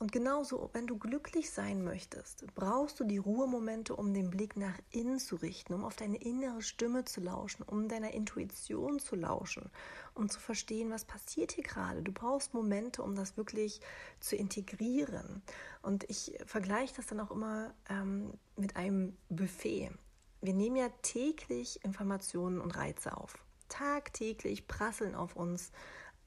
Und 0.00 0.12
genauso, 0.12 0.70
wenn 0.74 0.86
du 0.86 0.96
glücklich 0.96 1.50
sein 1.50 1.82
möchtest, 1.82 2.46
brauchst 2.54 3.00
du 3.00 3.04
die 3.04 3.18
Ruhemomente, 3.18 3.96
um 3.96 4.14
den 4.14 4.30
Blick 4.30 4.56
nach 4.56 4.78
innen 4.90 5.18
zu 5.18 5.34
richten, 5.34 5.74
um 5.74 5.84
auf 5.84 5.96
deine 5.96 6.18
innere 6.18 6.62
Stimme 6.62 7.04
zu 7.04 7.20
lauschen, 7.20 7.64
um 7.64 7.88
deiner 7.88 8.14
Intuition 8.14 9.00
zu 9.00 9.16
lauschen, 9.16 9.70
um 10.14 10.28
zu 10.28 10.38
verstehen, 10.38 10.92
was 10.92 11.04
passiert 11.04 11.50
hier 11.50 11.64
gerade. 11.64 12.02
Du 12.02 12.12
brauchst 12.12 12.54
Momente, 12.54 13.02
um 13.02 13.16
das 13.16 13.36
wirklich 13.36 13.80
zu 14.20 14.36
integrieren. 14.36 15.42
Und 15.82 16.08
ich 16.08 16.38
vergleiche 16.46 16.94
das 16.94 17.06
dann 17.06 17.18
auch 17.18 17.32
immer 17.32 17.74
ähm, 17.90 18.32
mit 18.56 18.76
einem 18.76 19.16
Buffet. 19.28 19.90
Wir 20.40 20.54
nehmen 20.54 20.76
ja 20.76 20.90
täglich 21.02 21.84
Informationen 21.84 22.60
und 22.60 22.76
Reize 22.76 23.16
auf. 23.16 23.36
Tagtäglich 23.68 24.68
prasseln 24.68 25.16
auf 25.16 25.34
uns 25.34 25.72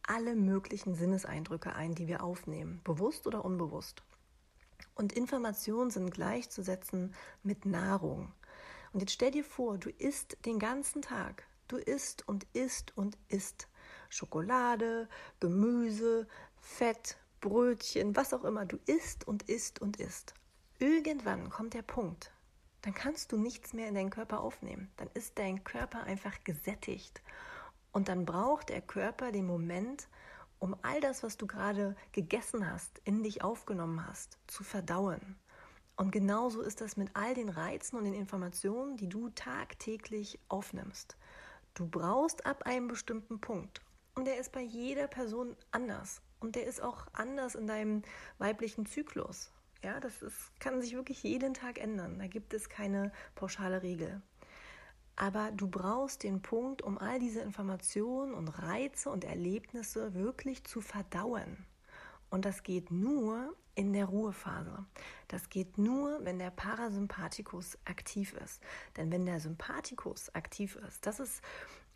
alle 0.07 0.35
möglichen 0.35 0.95
Sinneseindrücke 0.95 1.73
ein, 1.75 1.95
die 1.95 2.07
wir 2.07 2.23
aufnehmen, 2.23 2.81
bewusst 2.83 3.27
oder 3.27 3.45
unbewusst. 3.45 4.03
Und 4.95 5.13
Informationen 5.13 5.89
sind 5.89 6.11
gleichzusetzen 6.11 7.13
mit 7.43 7.65
Nahrung. 7.65 8.33
Und 8.93 8.99
jetzt 8.99 9.13
stell 9.13 9.31
dir 9.31 9.43
vor, 9.43 9.77
du 9.77 9.89
isst 9.89 10.37
den 10.45 10.59
ganzen 10.59 11.01
Tag. 11.01 11.45
Du 11.67 11.77
isst 11.77 12.27
und 12.27 12.45
isst 12.53 12.95
und 12.97 13.17
isst. 13.29 13.67
Schokolade, 14.09 15.07
Gemüse, 15.39 16.27
Fett, 16.57 17.17
Brötchen, 17.39 18.15
was 18.15 18.33
auch 18.33 18.43
immer. 18.43 18.65
Du 18.65 18.77
isst 18.85 19.25
und 19.25 19.43
isst 19.43 19.81
und 19.81 19.97
isst. 19.97 20.33
Irgendwann 20.79 21.49
kommt 21.49 21.73
der 21.73 21.83
Punkt, 21.83 22.31
dann 22.81 22.93
kannst 22.93 23.31
du 23.31 23.37
nichts 23.37 23.73
mehr 23.73 23.87
in 23.87 23.95
deinen 23.95 24.09
Körper 24.09 24.41
aufnehmen. 24.41 24.91
Dann 24.97 25.09
ist 25.13 25.37
dein 25.37 25.63
Körper 25.63 26.03
einfach 26.03 26.43
gesättigt. 26.43 27.21
Und 27.91 28.07
dann 28.07 28.25
braucht 28.25 28.69
der 28.69 28.81
Körper 28.81 29.31
den 29.31 29.45
Moment, 29.45 30.07
um 30.59 30.75
all 30.83 31.01
das, 31.01 31.23
was 31.23 31.37
du 31.37 31.47
gerade 31.47 31.95
gegessen 32.11 32.71
hast, 32.71 33.01
in 33.03 33.23
dich 33.23 33.43
aufgenommen 33.43 34.05
hast, 34.07 34.37
zu 34.47 34.63
verdauen. 34.63 35.37
Und 35.95 36.11
genauso 36.11 36.61
ist 36.61 36.81
das 36.81 36.97
mit 36.97 37.09
all 37.13 37.33
den 37.33 37.49
Reizen 37.49 37.97
und 37.97 38.05
den 38.05 38.13
Informationen, 38.13 38.97
die 38.97 39.09
du 39.09 39.29
tagtäglich 39.29 40.39
aufnimmst. 40.47 41.17
Du 41.73 41.87
brauchst 41.87 42.45
ab 42.45 42.63
einem 42.63 42.87
bestimmten 42.87 43.39
Punkt. 43.39 43.81
Und 44.15 44.25
der 44.25 44.37
ist 44.39 44.51
bei 44.51 44.61
jeder 44.61 45.07
Person 45.07 45.55
anders. 45.71 46.21
Und 46.39 46.55
der 46.55 46.65
ist 46.65 46.81
auch 46.81 47.07
anders 47.13 47.55
in 47.55 47.67
deinem 47.67 48.01
weiblichen 48.39 48.85
Zyklus. 48.85 49.51
Ja, 49.83 49.99
das 49.99 50.21
ist, 50.21 50.59
kann 50.59 50.81
sich 50.81 50.93
wirklich 50.93 51.23
jeden 51.23 51.53
Tag 51.53 51.79
ändern. 51.79 52.19
Da 52.19 52.27
gibt 52.27 52.53
es 52.53 52.69
keine 52.69 53.11
pauschale 53.35 53.81
Regel. 53.81 54.21
Aber 55.21 55.51
du 55.51 55.67
brauchst 55.67 56.23
den 56.23 56.41
Punkt, 56.41 56.81
um 56.81 56.97
all 56.97 57.19
diese 57.19 57.41
Informationen 57.41 58.33
und 58.33 58.47
Reize 58.47 59.07
und 59.11 59.23
Erlebnisse 59.23 60.15
wirklich 60.15 60.63
zu 60.63 60.81
verdauen. 60.81 61.63
Und 62.31 62.43
das 62.43 62.63
geht 62.63 62.89
nur 62.89 63.55
in 63.75 63.93
der 63.93 64.05
Ruhephase. 64.05 64.83
Das 65.27 65.49
geht 65.49 65.77
nur, 65.77 66.25
wenn 66.25 66.39
der 66.39 66.49
Parasympathikus 66.49 67.77
aktiv 67.85 68.33
ist. 68.43 68.63
Denn 68.97 69.11
wenn 69.11 69.27
der 69.27 69.39
Sympathikus 69.39 70.33
aktiv 70.33 70.75
ist, 70.87 71.05
das 71.05 71.19
ist, 71.19 71.43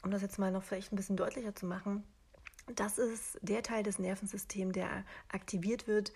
um 0.03 0.12
das 0.12 0.22
jetzt 0.22 0.38
mal 0.38 0.51
noch 0.51 0.62
vielleicht 0.62 0.94
ein 0.94 0.96
bisschen 0.96 1.17
deutlicher 1.17 1.55
zu 1.55 1.65
machen, 1.65 2.03
das 2.75 3.00
ist 3.00 3.39
der 3.41 3.63
Teil 3.63 3.82
des 3.82 3.98
Nervensystems, 3.98 4.74
der 4.74 5.03
aktiviert 5.29 5.88
wird, 5.88 6.13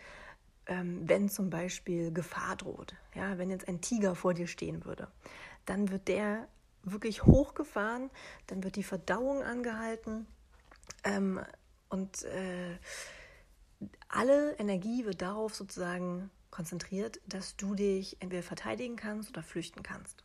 ähm, 0.68 1.10
wenn 1.10 1.28
zum 1.28 1.50
Beispiel 1.50 2.14
Gefahr 2.14 2.56
droht. 2.56 2.94
Ja, 3.16 3.40
wenn 3.40 3.50
jetzt 3.50 3.68
ein 3.68 3.82
Tiger 3.82 4.14
vor 4.14 4.36
dir 4.36 4.46
stehen 4.46 4.86
würde, 4.86 5.08
dann 5.66 5.90
wird 5.90 6.08
der 6.08 6.48
wirklich 6.92 7.24
hochgefahren, 7.24 8.10
dann 8.48 8.64
wird 8.64 8.76
die 8.76 8.84
Verdauung 8.84 9.44
angehalten 9.44 10.28
ähm, 11.04 11.40
und 11.90 12.24
äh, 12.24 12.78
alle 14.08 14.56
Energie 14.58 15.06
wird 15.06 15.22
darauf 15.22 15.56
sozusagen 15.56 16.30
konzentriert, 16.52 17.22
dass 17.26 17.56
du 17.56 17.76
dich 17.76 18.18
entweder 18.22 18.44
verteidigen 18.44 18.96
kannst 18.96 19.30
oder 19.30 19.44
flüchten 19.44 19.84
kannst. 19.84 20.24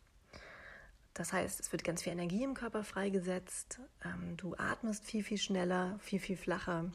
Das 1.12 1.33
heißt, 1.33 1.61
es 1.61 1.71
wird 1.71 1.85
ganz 1.85 2.02
viel 2.02 2.12
Energie 2.12 2.42
im 2.42 2.54
Körper 2.54 2.83
freigesetzt, 2.83 3.78
ähm, 4.04 4.37
du 4.37 4.54
atmest 4.56 5.04
viel, 5.04 5.23
viel 5.23 5.38
schneller, 5.38 5.97
viel, 6.00 6.18
viel 6.18 6.37
flacher 6.37 6.90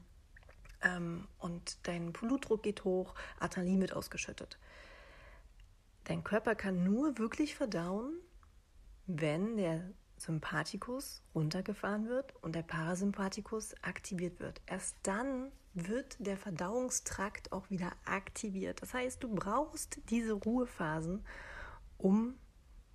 ähm, 0.82 1.28
und 1.38 1.78
dein 1.88 2.12
Blutdruck 2.12 2.64
geht 2.64 2.84
hoch, 2.84 3.16
Adrenalin 3.40 3.80
wird 3.80 3.94
ausgeschüttet. 3.94 4.60
Dein 6.04 6.24
Körper 6.24 6.56
kann 6.56 6.84
nur 6.84 7.18
wirklich 7.18 7.56
verdauen, 7.56 8.14
wenn 9.10 9.58
der 9.58 9.82
Sympathikus 10.18 11.24
runtergefahren 11.34 12.08
wird 12.08 12.36
und 12.44 12.54
der 12.54 12.62
Parasympathikus 12.62 13.74
aktiviert 13.82 14.40
wird. 14.40 14.62
Erst 14.68 14.98
dann 15.04 15.52
wird 15.74 16.18
der 16.20 16.38
Verdauungstrakt 16.38 17.52
auch 17.52 17.70
wieder 17.70 17.92
aktiviert. 18.06 18.82
Das 18.82 18.94
heißt, 18.94 19.24
du 19.24 19.34
brauchst 19.34 20.00
diese 20.10 20.34
Ruhephasen, 20.34 21.26
um 21.98 22.36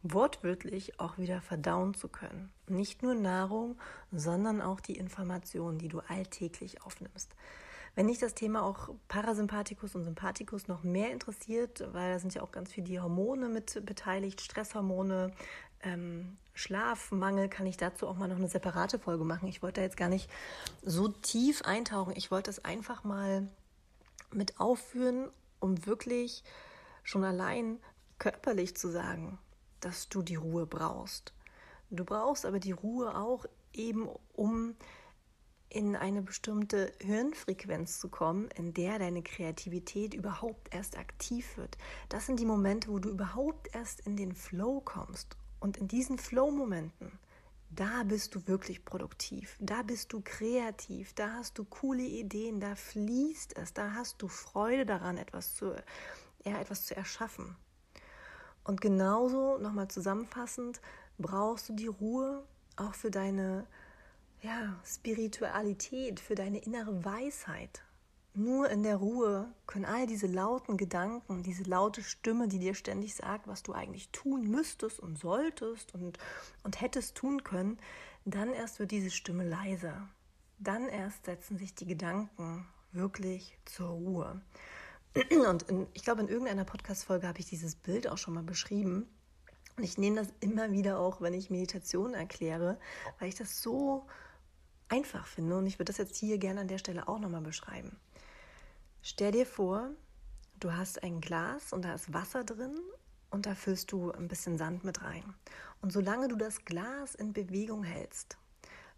wortwörtlich 0.02 1.00
auch 1.00 1.18
wieder 1.18 1.40
verdauen 1.40 1.94
zu 1.94 2.09
können. 2.09 2.52
Nicht 2.68 3.02
nur 3.02 3.14
Nahrung, 3.14 3.76
sondern 4.12 4.61
auch 4.61 4.78
die 4.80 4.97
Informationen, 4.97 5.78
die 5.78 5.88
du 5.88 6.00
alltäglich 6.00 6.83
aufnimmst. 6.83 7.35
Wenn 7.94 8.08
dich 8.08 8.18
das 8.18 8.34
Thema 8.34 8.62
auch 8.64 8.88
Parasympathikus 9.06 9.94
und 9.94 10.04
Sympathikus 10.04 10.66
noch 10.66 10.82
mehr 10.82 11.12
interessiert, 11.12 11.84
weil 11.92 12.12
da 12.12 12.18
sind 12.18 12.34
ja 12.34 12.42
auch 12.42 12.50
ganz 12.50 12.72
viele 12.72 12.88
die 12.88 13.00
Hormone 13.00 13.48
mit 13.48 13.84
beteiligt, 13.86 14.40
Stresshormone, 14.40 15.32
ähm, 15.82 16.36
Schlafmangel, 16.54 17.48
kann 17.48 17.66
ich 17.66 17.76
dazu 17.76 18.08
auch 18.08 18.16
mal 18.16 18.28
noch 18.28 18.36
eine 18.36 18.48
separate 18.48 18.98
Folge 18.98 19.24
machen. 19.24 19.48
Ich 19.48 19.62
wollte 19.62 19.80
da 19.80 19.84
jetzt 19.84 19.96
gar 19.96 20.08
nicht 20.08 20.28
so 20.82 21.08
tief 21.08 21.62
eintauchen. 21.62 22.14
Ich 22.16 22.30
wollte 22.30 22.50
es 22.50 22.64
einfach 22.64 23.04
mal 23.04 23.48
mit 24.32 24.58
aufführen, 24.58 25.30
um 25.60 25.86
wirklich 25.86 26.42
schon 27.04 27.22
allein 27.22 27.78
körperlich 28.18 28.76
zu 28.76 28.88
sagen, 28.88 29.38
dass 29.80 30.08
du 30.08 30.22
die 30.22 30.36
Ruhe 30.36 30.66
brauchst. 30.66 31.32
Du 31.90 32.04
brauchst 32.04 32.46
aber 32.46 32.58
die 32.58 32.72
Ruhe 32.72 33.16
auch 33.16 33.44
eben, 33.72 34.08
um 34.32 34.74
in 35.75 35.97
eine 35.97 36.23
bestimmte 36.23 36.93
Hirnfrequenz 37.00 37.99
zu 37.99 38.09
kommen, 38.09 38.49
in 38.54 38.73
der 38.75 39.00
deine 39.00 39.23
Kreativität 39.23 40.14
überhaupt 40.14 40.73
erst 40.73 40.97
aktiv 40.97 41.57
wird. 41.57 41.76
Das 42.09 42.26
sind 42.26 42.38
die 42.38 42.47
Momente, 42.47 42.88
wo 42.88 43.00
du 43.00 43.11
überhaupt 43.11 43.75
erst 43.75 44.00
in 44.00 44.16
den 44.16 44.33
Flow 44.35 44.81
kommst. 44.81 45.37
Und 45.59 45.76
in 45.76 45.88
diesen 45.88 46.16
Flow-Momenten, 46.16 47.19
da 47.71 48.04
bist 48.04 48.37
du 48.37 48.47
wirklich 48.47 48.85
produktiv, 48.85 49.57
da 49.59 49.83
bist 49.83 50.12
du 50.12 50.21
kreativ, 50.23 51.12
da 51.14 51.33
hast 51.33 51.59
du 51.59 51.64
coole 51.64 52.04
Ideen, 52.04 52.61
da 52.61 52.76
fließt 52.76 53.57
es, 53.57 53.73
da 53.73 53.95
hast 53.95 54.23
du 54.23 54.28
Freude 54.28 54.87
daran, 54.87 55.19
etwas 55.19 55.57
zu, 55.57 55.75
ja, 56.45 56.61
etwas 56.61 56.87
zu 56.87 56.95
erschaffen. 56.95 57.57
Und 58.62 58.81
genauso, 58.81 59.59
nochmal 59.59 59.88
zusammenfassend, 59.88 60.81
brauchst 61.19 61.69
du 61.69 61.73
die 61.73 61.88
Ruhe 61.88 62.45
auch 62.76 62.95
für 62.95 63.11
deine 63.11 63.66
ja, 64.44 64.76
Spiritualität, 64.84 66.20
für 66.20 66.34
deine 66.34 66.58
innere 66.58 67.04
Weisheit. 67.04 67.82
Nur 68.34 68.68
in 68.68 68.82
der 68.82 68.96
Ruhe 68.96 69.48
können 69.66 69.84
all 69.84 70.06
diese 70.06 70.26
lauten 70.26 70.76
Gedanken, 70.76 71.42
diese 71.42 71.62
laute 71.62 72.02
Stimme, 72.02 72.48
die 72.48 72.58
dir 72.58 72.74
ständig 72.74 73.14
sagt, 73.14 73.46
was 73.46 73.62
du 73.62 73.72
eigentlich 73.72 74.10
tun 74.10 74.50
müsstest 74.50 75.00
und 75.00 75.18
solltest 75.18 75.94
und, 75.94 76.18
und 76.62 76.80
hättest 76.80 77.14
tun 77.14 77.42
können, 77.44 77.78
dann 78.24 78.52
erst 78.52 78.80
wird 78.80 78.90
diese 78.90 79.10
Stimme 79.10 79.48
leiser. 79.48 80.08
Dann 80.58 80.88
erst 80.88 81.24
setzen 81.24 81.58
sich 81.58 81.74
die 81.74 81.86
Gedanken 81.86 82.66
wirklich 82.92 83.56
zur 83.64 83.88
Ruhe. 83.88 84.40
Und 85.30 85.62
in, 85.64 85.86
ich 85.94 86.02
glaube, 86.02 86.22
in 86.22 86.28
irgendeiner 86.28 86.64
Podcast-Folge 86.64 87.28
habe 87.28 87.38
ich 87.38 87.46
dieses 87.46 87.76
Bild 87.76 88.08
auch 88.08 88.18
schon 88.18 88.34
mal 88.34 88.42
beschrieben. 88.42 89.06
Und 89.76 89.84
ich 89.84 89.96
nehme 89.96 90.16
das 90.16 90.28
immer 90.40 90.72
wieder 90.72 90.98
auch, 90.98 91.20
wenn 91.20 91.34
ich 91.34 91.50
Meditation 91.50 92.14
erkläre, 92.14 92.78
weil 93.18 93.28
ich 93.28 93.36
das 93.36 93.62
so 93.62 94.06
einfach 94.88 95.26
finde 95.26 95.57
und 95.57 95.67
ich 95.67 95.79
würde 95.79 95.91
das 95.91 95.99
jetzt 95.99 96.17
hier 96.17 96.38
gerne 96.38 96.61
an 96.61 96.69
der 96.69 96.79
Stelle 96.79 97.09
auch 97.09 97.19
nochmal 97.19 97.43
beschreiben. 97.43 97.97
Stell 99.03 99.33
dir 99.33 99.47
vor, 99.47 99.91
du 100.61 100.73
hast 100.73 101.03
ein 101.03 101.21
Glas 101.21 101.73
und 101.73 101.85
da 101.85 101.95
ist 101.95 102.12
Wasser 102.12 102.45
drin 102.45 102.79
und 103.31 103.47
da 103.47 103.55
füllst 103.55 103.93
du 103.93 104.12
ein 104.12 104.29
bisschen 104.29 104.57
Sand 104.57 104.85
mit 104.85 105.03
rein. 105.03 105.35
Und 105.83 105.93
solange 105.93 106.29
du 106.29 106.37
das 106.37 106.64
Glas 106.64 107.14
in 107.14 107.33
Bewegung 107.33 107.83
hältst, 107.85 108.38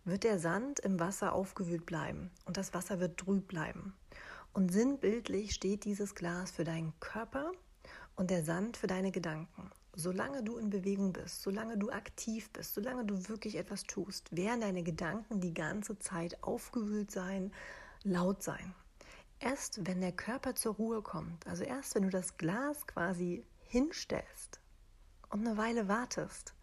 wird 0.05 0.23
der 0.25 0.39
Sand 0.39 0.79
im 0.81 1.01
Wasser 1.01 1.33
aufgewühlt 1.33 1.87
bleiben 1.87 2.31
und 2.45 2.57
das 2.57 2.75
Wasser 2.75 3.01
wird 3.01 3.19
trüb 3.19 3.49
bleiben. 3.49 3.95
Und 4.53 4.71
sinnbildlich 4.71 5.55
steht 5.55 5.85
dieses 5.85 6.15
Glas 6.15 6.51
für 6.51 6.65
deinen 6.65 6.99
Körper 7.01 7.53
und 8.15 8.31
der 8.31 8.45
Sand 8.45 8.77
für 8.77 8.87
deine 8.87 9.11
Gedanken 9.11 9.71
solange 9.97 10.43
du 10.43 10.59
in 10.59 10.69
Bewegung 10.69 11.13
bist, 11.13 11.43
solange 11.43 11.79
du 11.79 11.91
aktiv 11.91 12.51
bist, 12.51 12.75
solange 12.75 13.07
du 13.07 13.29
wirklich 13.29 13.57
etwas 13.57 13.83
tust, 13.85 14.37
werden 14.37 14.61
deine 14.61 14.83
Gedanken 14.83 15.41
die 15.41 15.55
ganze 15.55 15.99
Zeit 15.99 16.43
aufgewühlt 16.45 17.11
sein, 17.11 17.51
laut 18.05 18.43
sein. 18.43 18.75
Erst 19.41 19.87
wenn 19.87 20.03
der 20.03 20.13
Körper 20.13 20.55
zur 20.55 20.75
Ruhe 20.75 21.03
kommt, 21.03 21.47
also 21.47 21.65
erst 21.65 21.95
wenn 21.95 22.03
du 22.03 22.11
das 22.11 22.37
Glas 22.37 22.87
quasi 22.87 23.45
hinstellst 23.65 24.61
und 25.31 25.47
eine 25.47 25.57
Weile 25.57 25.89
wartest, 25.89 26.55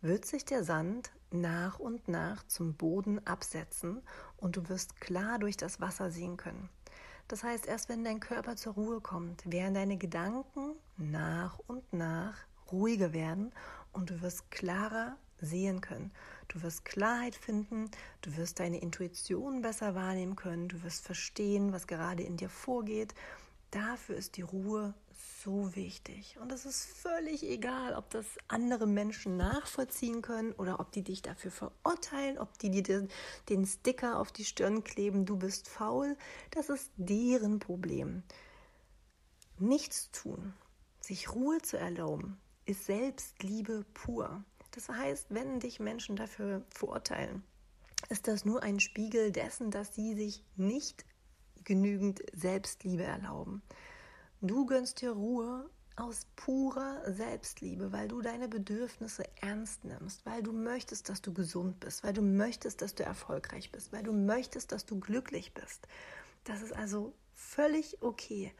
wird 0.00 0.24
sich 0.24 0.44
der 0.44 0.64
Sand 0.64 1.12
nach 1.30 1.78
und 1.78 2.08
nach 2.08 2.42
zum 2.48 2.74
Boden 2.74 3.24
absetzen 3.24 4.02
und 4.36 4.56
du 4.56 4.68
wirst 4.68 5.00
klar 5.00 5.38
durch 5.38 5.56
das 5.56 5.80
Wasser 5.80 6.10
sehen 6.10 6.36
können. 6.36 6.68
Das 7.28 7.44
heißt, 7.44 7.66
erst 7.66 7.88
wenn 7.88 8.02
dein 8.02 8.18
Körper 8.18 8.56
zur 8.56 8.74
Ruhe 8.74 9.00
kommt, 9.00 9.48
werden 9.50 9.74
deine 9.74 9.96
Gedanken 9.96 10.74
nach 10.96 11.60
und 11.68 11.92
nach 11.92 12.36
ruhiger 12.72 13.12
werden 13.12 13.52
und 13.92 14.10
du 14.10 14.20
wirst 14.22 14.50
klarer 14.50 15.16
sehen 15.40 15.80
können. 15.80 16.12
Du 16.48 16.62
wirst 16.62 16.84
Klarheit 16.84 17.34
finden, 17.34 17.90
du 18.22 18.36
wirst 18.36 18.60
deine 18.60 18.80
Intuition 18.80 19.62
besser 19.62 19.94
wahrnehmen 19.94 20.36
können, 20.36 20.68
du 20.68 20.82
wirst 20.82 21.04
verstehen, 21.04 21.72
was 21.72 21.86
gerade 21.86 22.22
in 22.22 22.36
dir 22.36 22.50
vorgeht. 22.50 23.14
Dafür 23.70 24.16
ist 24.16 24.36
die 24.36 24.42
Ruhe 24.42 24.94
so 25.44 25.74
wichtig. 25.76 26.36
Und 26.40 26.50
es 26.52 26.66
ist 26.66 26.84
völlig 26.84 27.44
egal, 27.48 27.94
ob 27.94 28.10
das 28.10 28.26
andere 28.48 28.86
Menschen 28.86 29.36
nachvollziehen 29.36 30.22
können 30.22 30.52
oder 30.52 30.80
ob 30.80 30.90
die 30.92 31.02
dich 31.02 31.22
dafür 31.22 31.50
verurteilen, 31.50 32.38
ob 32.38 32.58
die 32.58 32.82
dir 32.82 33.06
den 33.48 33.66
Sticker 33.66 34.18
auf 34.18 34.32
die 34.32 34.44
Stirn 34.44 34.82
kleben, 34.82 35.24
du 35.24 35.36
bist 35.36 35.68
faul. 35.68 36.16
Das 36.50 36.68
ist 36.68 36.90
deren 36.96 37.60
Problem. 37.60 38.22
Nichts 39.58 40.10
tun, 40.10 40.54
sich 41.00 41.32
Ruhe 41.32 41.60
zu 41.62 41.78
erlauben, 41.78 42.40
ist 42.70 42.86
Selbstliebe 42.86 43.84
pur. 43.94 44.44
Das 44.70 44.88
heißt, 44.88 45.26
wenn 45.30 45.58
dich 45.58 45.80
Menschen 45.80 46.14
dafür 46.14 46.62
verurteilen, 46.70 47.42
ist 48.08 48.28
das 48.28 48.44
nur 48.44 48.62
ein 48.62 48.78
Spiegel 48.78 49.32
dessen, 49.32 49.70
dass 49.70 49.94
sie 49.94 50.14
sich 50.14 50.44
nicht 50.56 51.04
genügend 51.64 52.22
Selbstliebe 52.32 53.02
erlauben. 53.02 53.62
Du 54.40 54.66
gönnst 54.66 55.00
dir 55.00 55.10
Ruhe 55.10 55.68
aus 55.96 56.26
purer 56.36 57.02
Selbstliebe, 57.12 57.92
weil 57.92 58.08
du 58.08 58.22
deine 58.22 58.48
Bedürfnisse 58.48 59.24
ernst 59.42 59.84
nimmst, 59.84 60.24
weil 60.24 60.42
du 60.42 60.52
möchtest, 60.52 61.08
dass 61.08 61.20
du 61.20 61.34
gesund 61.34 61.80
bist, 61.80 62.04
weil 62.04 62.12
du 62.12 62.22
möchtest, 62.22 62.80
dass 62.80 62.94
du 62.94 63.02
erfolgreich 63.02 63.70
bist, 63.72 63.92
weil 63.92 64.04
du 64.04 64.12
möchtest, 64.12 64.72
dass 64.72 64.86
du 64.86 64.98
glücklich 64.98 65.52
bist. 65.52 65.86
Das 66.44 66.62
ist 66.62 66.72
also 66.72 67.12
völlig 67.34 68.00
okay. 68.00 68.54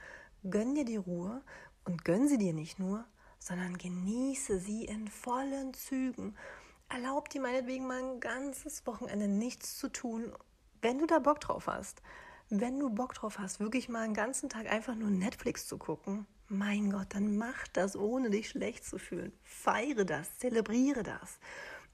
Gönn 0.49 0.75
dir 0.75 0.85
die 0.85 0.97
Ruhe 0.97 1.43
und 1.85 2.05
gönn 2.05 2.29
sie 2.29 2.39
dir 2.39 2.53
nicht 2.53 2.79
nur, 2.79 3.07
sondern 3.41 3.77
genieße 3.79 4.61
sie 4.61 4.85
in 4.85 5.09
vollen 5.09 5.75
Zügen. 5.75 6.37
Erlaub 6.89 7.29
dir 7.31 7.41
meinetwegen 7.41 7.87
mal 7.87 8.03
ein 8.03 8.21
ganzes 8.21 8.87
Wochenende 8.87 9.27
nichts 9.27 9.79
zu 9.79 9.89
tun, 9.89 10.33
wenn 10.83 10.99
du 10.99 11.07
da 11.07 11.19
Bock 11.19 11.41
drauf 11.41 11.67
hast. 11.67 12.03
Wenn 12.51 12.79
du 12.79 12.91
Bock 12.91 13.15
drauf 13.15 13.39
hast, 13.39 13.61
wirklich 13.61 13.89
mal 13.89 14.03
einen 14.03 14.15
ganzen 14.15 14.49
Tag 14.49 14.71
einfach 14.71 14.95
nur 14.95 15.11
Netflix 15.11 15.67
zu 15.67 15.79
gucken, 15.79 16.27
mein 16.49 16.91
Gott, 16.91 17.07
dann 17.11 17.37
mach 17.37 17.69
das, 17.69 17.97
ohne 17.97 18.29
dich 18.29 18.51
schlecht 18.51 18.85
zu 18.85 18.99
fühlen. 18.99 19.33
Feiere 19.45 20.05
das, 20.05 20.39
zelebriere 20.39 21.05
das. 21.05 21.39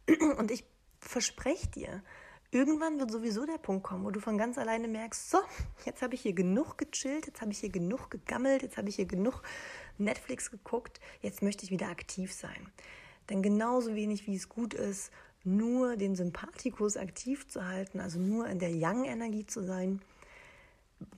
Und 0.39 0.51
ich 0.51 0.65
verspreche 0.99 1.69
dir, 1.69 2.03
irgendwann 2.51 2.99
wird 2.99 3.11
sowieso 3.11 3.47
der 3.47 3.59
Punkt 3.59 3.85
kommen, 3.85 4.05
wo 4.05 4.11
du 4.11 4.21
von 4.21 4.39
ganz 4.39 4.59
alleine 4.59 4.89
merkst, 4.89 5.31
so, 5.31 5.39
jetzt 5.85 6.03
habe 6.03 6.15
ich 6.15 6.23
hier 6.23 6.33
genug 6.33 6.79
gechillt, 6.79 7.27
jetzt 7.27 7.41
habe 7.41 7.53
ich 7.53 7.59
hier 7.59 7.71
genug 7.71 8.11
gegammelt, 8.11 8.63
jetzt 8.63 8.77
habe 8.77 8.89
ich 8.89 8.97
hier 8.97 9.07
genug 9.07 9.43
Netflix 9.99 10.51
geguckt, 10.51 11.01
jetzt 11.21 11.43
möchte 11.43 11.65
ich 11.65 11.71
wieder 11.71 11.89
aktiv 11.89 12.33
sein. 12.33 12.71
Denn 13.29 13.43
genauso 13.43 13.95
wenig 13.95 14.27
wie 14.27 14.37
es 14.37 14.49
gut 14.49 14.75
ist, 14.75 15.11
nur 15.45 15.97
den 15.97 16.17
Sympathikus 16.17 16.97
aktiv 16.97 17.49
zu 17.49 17.67
halten, 17.67 18.01
also 18.01 18.19
nur 18.19 18.49
in 18.49 18.59
der 18.59 18.71
Yang-Energie 18.71 19.47
zu 19.47 19.63
sein, 19.63 20.01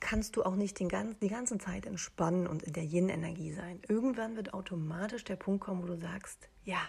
kannst 0.00 0.36
du 0.36 0.42
auch 0.42 0.56
nicht 0.56 0.78
den 0.80 0.88
ganzen, 0.88 1.20
die 1.20 1.28
ganze 1.28 1.58
Zeit 1.58 1.86
entspannen 1.86 2.46
und 2.46 2.62
in 2.62 2.72
der 2.72 2.84
Yin-Energie 2.84 3.52
sein. 3.52 3.80
Irgendwann 3.88 4.36
wird 4.36 4.54
automatisch 4.54 5.24
der 5.24 5.36
Punkt 5.36 5.64
kommen, 5.64 5.82
wo 5.82 5.86
du 5.86 5.96
sagst, 5.96 6.48
ja, 6.64 6.80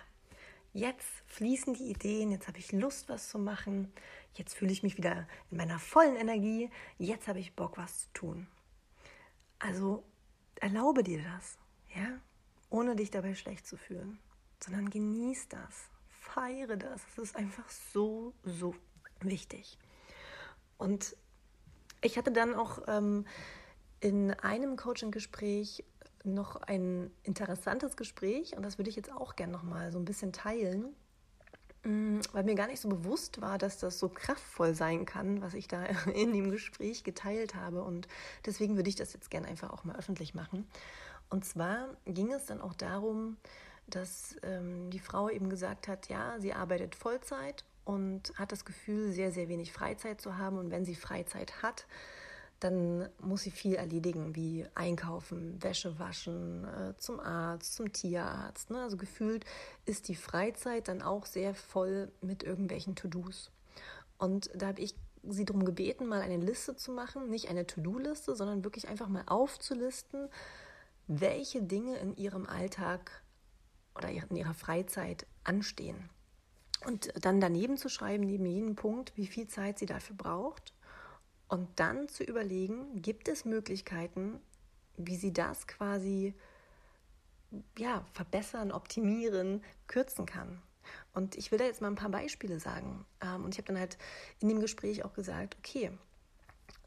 jetzt 0.74 1.08
fließen 1.28 1.74
die 1.74 1.90
Ideen, 1.90 2.32
jetzt 2.32 2.48
habe 2.48 2.60
ich 2.60 2.72
Lust, 2.72 3.10
was 3.10 3.30
zu 3.30 3.40
machen, 3.40 3.92
jetzt 4.34 4.54
fühle 4.54 4.72
ich 4.72 4.84
mich 4.84 4.98
wieder 4.98 5.28
in 5.52 5.58
meiner 5.58 5.80
vollen 5.80 6.16
Energie, 6.16 6.70
jetzt 6.98 7.28
habe 7.28 7.40
ich 7.40 7.56
Bock, 7.56 7.78
was 7.78 8.04
zu 8.04 8.08
tun. 8.14 8.48
Also 9.60 10.04
erlaube 10.56 11.04
dir 11.04 11.22
das 11.24 11.58
ja, 11.96 12.20
ohne 12.70 12.96
dich 12.96 13.12
dabei 13.12 13.36
schlecht 13.36 13.66
zu 13.66 13.78
fühlen, 13.78 14.20
sondern 14.60 14.90
genieß 14.90 15.48
das, 15.50 15.90
feiere 16.10 16.78
das. 16.78 17.02
Es 17.12 17.18
ist 17.18 17.36
einfach 17.36 17.70
so, 17.70 18.34
so 18.44 18.76
wichtig. 19.22 19.78
Und 20.78 21.16
ich 22.02 22.18
hatte 22.18 22.32
dann 22.32 22.54
auch 22.54 22.84
ähm, 22.88 23.26
in 24.00 24.32
einem 24.32 24.78
Coaching-Gespräch 24.78 25.84
noch 26.24 26.56
ein 26.58 27.12
interessantes 27.24 27.98
Gespräch 27.98 28.56
und 28.56 28.64
das 28.64 28.78
würde 28.78 28.90
ich 28.90 28.96
jetzt 28.96 29.12
auch 29.12 29.36
gerne 29.36 29.54
noch 29.54 29.64
mal 29.64 29.92
so 29.92 30.00
ein 30.00 30.06
bisschen 30.06 30.34
teilen, 30.34 30.96
mm, 31.84 32.20
weil 32.34 32.44
mir 32.44 32.56
gar 32.56 32.68
nicht 32.68 32.82
so 32.82 32.90
bewusst 32.90 33.42
war, 33.42 33.58
dass 33.58 33.78
das 33.78 34.00
so 34.00 34.10
kraftvoll 34.10 34.74
sein 34.74 35.06
kann, 35.06 35.42
was 35.42 35.54
ich 35.54 35.68
da 35.68 35.84
in 36.14 36.34
dem 36.34 36.52
Gespräch 36.52 37.04
geteilt 37.04 37.56
habe 37.56 37.84
und 37.84 38.08
deswegen 38.46 38.76
würde 38.76 38.90
ich 38.90 38.96
das 38.96 39.14
jetzt 39.14 39.30
gerne 39.32 39.48
einfach 39.48 39.72
auch 39.72 39.84
mal 39.84 39.96
öffentlich 39.96 40.34
machen. 40.34 40.68
Und 41.30 41.46
zwar 41.46 41.90
ging 42.06 42.32
es 42.34 42.48
dann 42.48 42.60
auch 42.60 42.74
darum, 42.74 43.38
dass 43.88 44.36
ähm, 44.44 44.90
die 44.90 45.00
Frau 45.00 45.30
eben 45.30 45.50
gesagt 45.50 45.88
hat, 45.88 46.10
ja, 46.10 46.40
sie 46.40 46.54
arbeitet 46.54 46.96
Vollzeit 46.96 47.64
und 47.86 48.34
hat 48.36 48.52
das 48.52 48.66
Gefühl, 48.66 49.12
sehr, 49.12 49.32
sehr 49.32 49.50
wenig 49.50 49.74
Freizeit 49.74 50.22
zu 50.22 50.38
haben. 50.38 50.58
Und 50.58 50.72
wenn 50.72 50.86
sie 50.86 50.96
Freizeit 50.96 51.62
hat, 51.64 51.88
dann 52.60 53.08
muss 53.22 53.44
sie 53.44 53.52
viel 53.52 53.76
erledigen, 53.76 54.36
wie 54.36 54.66
einkaufen, 54.76 55.62
Wäsche 55.64 55.98
waschen, 55.98 56.66
äh, 56.66 56.94
zum 56.98 57.20
Arzt, 57.20 57.76
zum 57.76 57.94
Tierarzt. 57.94 58.70
Ne? 58.70 58.82
Also 58.82 58.98
gefühlt 58.98 59.46
ist 59.86 60.08
die 60.08 60.16
Freizeit 60.16 60.88
dann 60.88 61.02
auch 61.02 61.26
sehr 61.26 61.56
voll 61.56 62.12
mit 62.22 62.44
irgendwelchen 62.44 62.96
To-Dos. 62.96 63.52
Und 64.18 64.50
da 64.54 64.68
habe 64.68 64.82
ich 64.82 64.96
sie 65.24 65.46
darum 65.46 65.66
gebeten, 65.66 66.08
mal 66.08 66.22
eine 66.22 66.38
Liste 66.38 66.76
zu 66.76 66.92
machen, 66.92 67.30
nicht 67.30 67.50
eine 67.50 67.66
To-Do-Liste, 67.66 68.36
sondern 68.36 68.64
wirklich 68.64 68.88
einfach 68.88 69.08
mal 69.08 69.24
aufzulisten, 69.26 70.30
welche 71.08 71.62
Dinge 71.62 71.98
in 71.98 72.16
ihrem 72.16 72.46
Alltag 72.46 73.24
oder 73.96 74.10
in 74.10 74.36
ihrer 74.36 74.54
Freizeit 74.54 75.26
anstehen. 75.44 76.10
Und 76.86 77.12
dann 77.20 77.42
daneben 77.42 77.78
zu 77.78 77.90
schreiben, 77.90 78.24
neben 78.26 78.46
jedem 78.46 78.76
Punkt, 78.76 79.12
wie 79.18 79.28
viel 79.28 79.48
Zeit 79.48 79.80
sie 79.80 79.86
dafür 79.86 80.16
braucht. 80.16 80.74
Und 81.50 81.68
dann 81.80 82.08
zu 82.08 82.24
überlegen, 82.24 83.02
gibt 83.02 83.28
es 83.28 83.44
Möglichkeiten, 83.44 84.40
wie 84.98 85.16
sie 85.16 85.34
das 85.34 85.68
quasi 85.68 86.34
ja, 87.78 88.06
verbessern, 88.14 88.72
optimieren, 88.72 89.64
kürzen 89.88 90.26
kann. 90.26 90.62
Und 91.14 91.36
ich 91.36 91.52
will 91.52 91.60
da 91.60 91.66
jetzt 91.66 91.82
mal 91.82 91.88
ein 91.88 91.96
paar 91.96 92.10
Beispiele 92.10 92.60
sagen. 92.60 93.06
Ähm, 93.22 93.44
und 93.44 93.54
ich 93.54 93.58
habe 93.58 93.68
dann 93.68 93.80
halt 93.80 93.98
in 94.40 94.50
dem 94.50 94.62
Gespräch 94.62 95.04
auch 95.04 95.14
gesagt, 95.14 95.58
okay, 95.60 95.92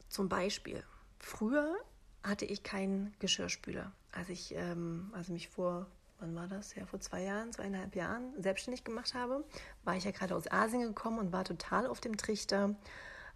zum 0.09 0.29
Beispiel, 0.29 0.83
früher 1.19 1.75
hatte 2.23 2.45
ich 2.45 2.63
keinen 2.63 3.15
Geschirrspüler. 3.19 3.93
Als 4.13 4.29
ich 4.29 4.55
ähm, 4.55 5.11
also 5.15 5.33
mich 5.33 5.49
vor, 5.49 5.87
wann 6.21 6.35
war 6.35 6.47
das? 6.47 6.75
Ja, 6.75 6.87
vor 6.87 7.01
zwei 7.01 7.23
Jahren, 7.23 7.53
zweieinhalb 7.53 7.97
Jahren 7.97 8.41
selbstständig 8.41 8.85
gemacht 8.85 9.15
habe, 9.15 9.45
war 9.85 9.97
ich 9.97 10.05
ja 10.05 10.11
gerade 10.11 10.37
aus 10.37 10.51
Asien 10.51 10.83
gekommen 10.83 11.19
und 11.19 11.33
war 11.33 11.45
total 11.45 11.87
auf 11.87 12.01
dem 12.01 12.17
Trichter. 12.17 12.77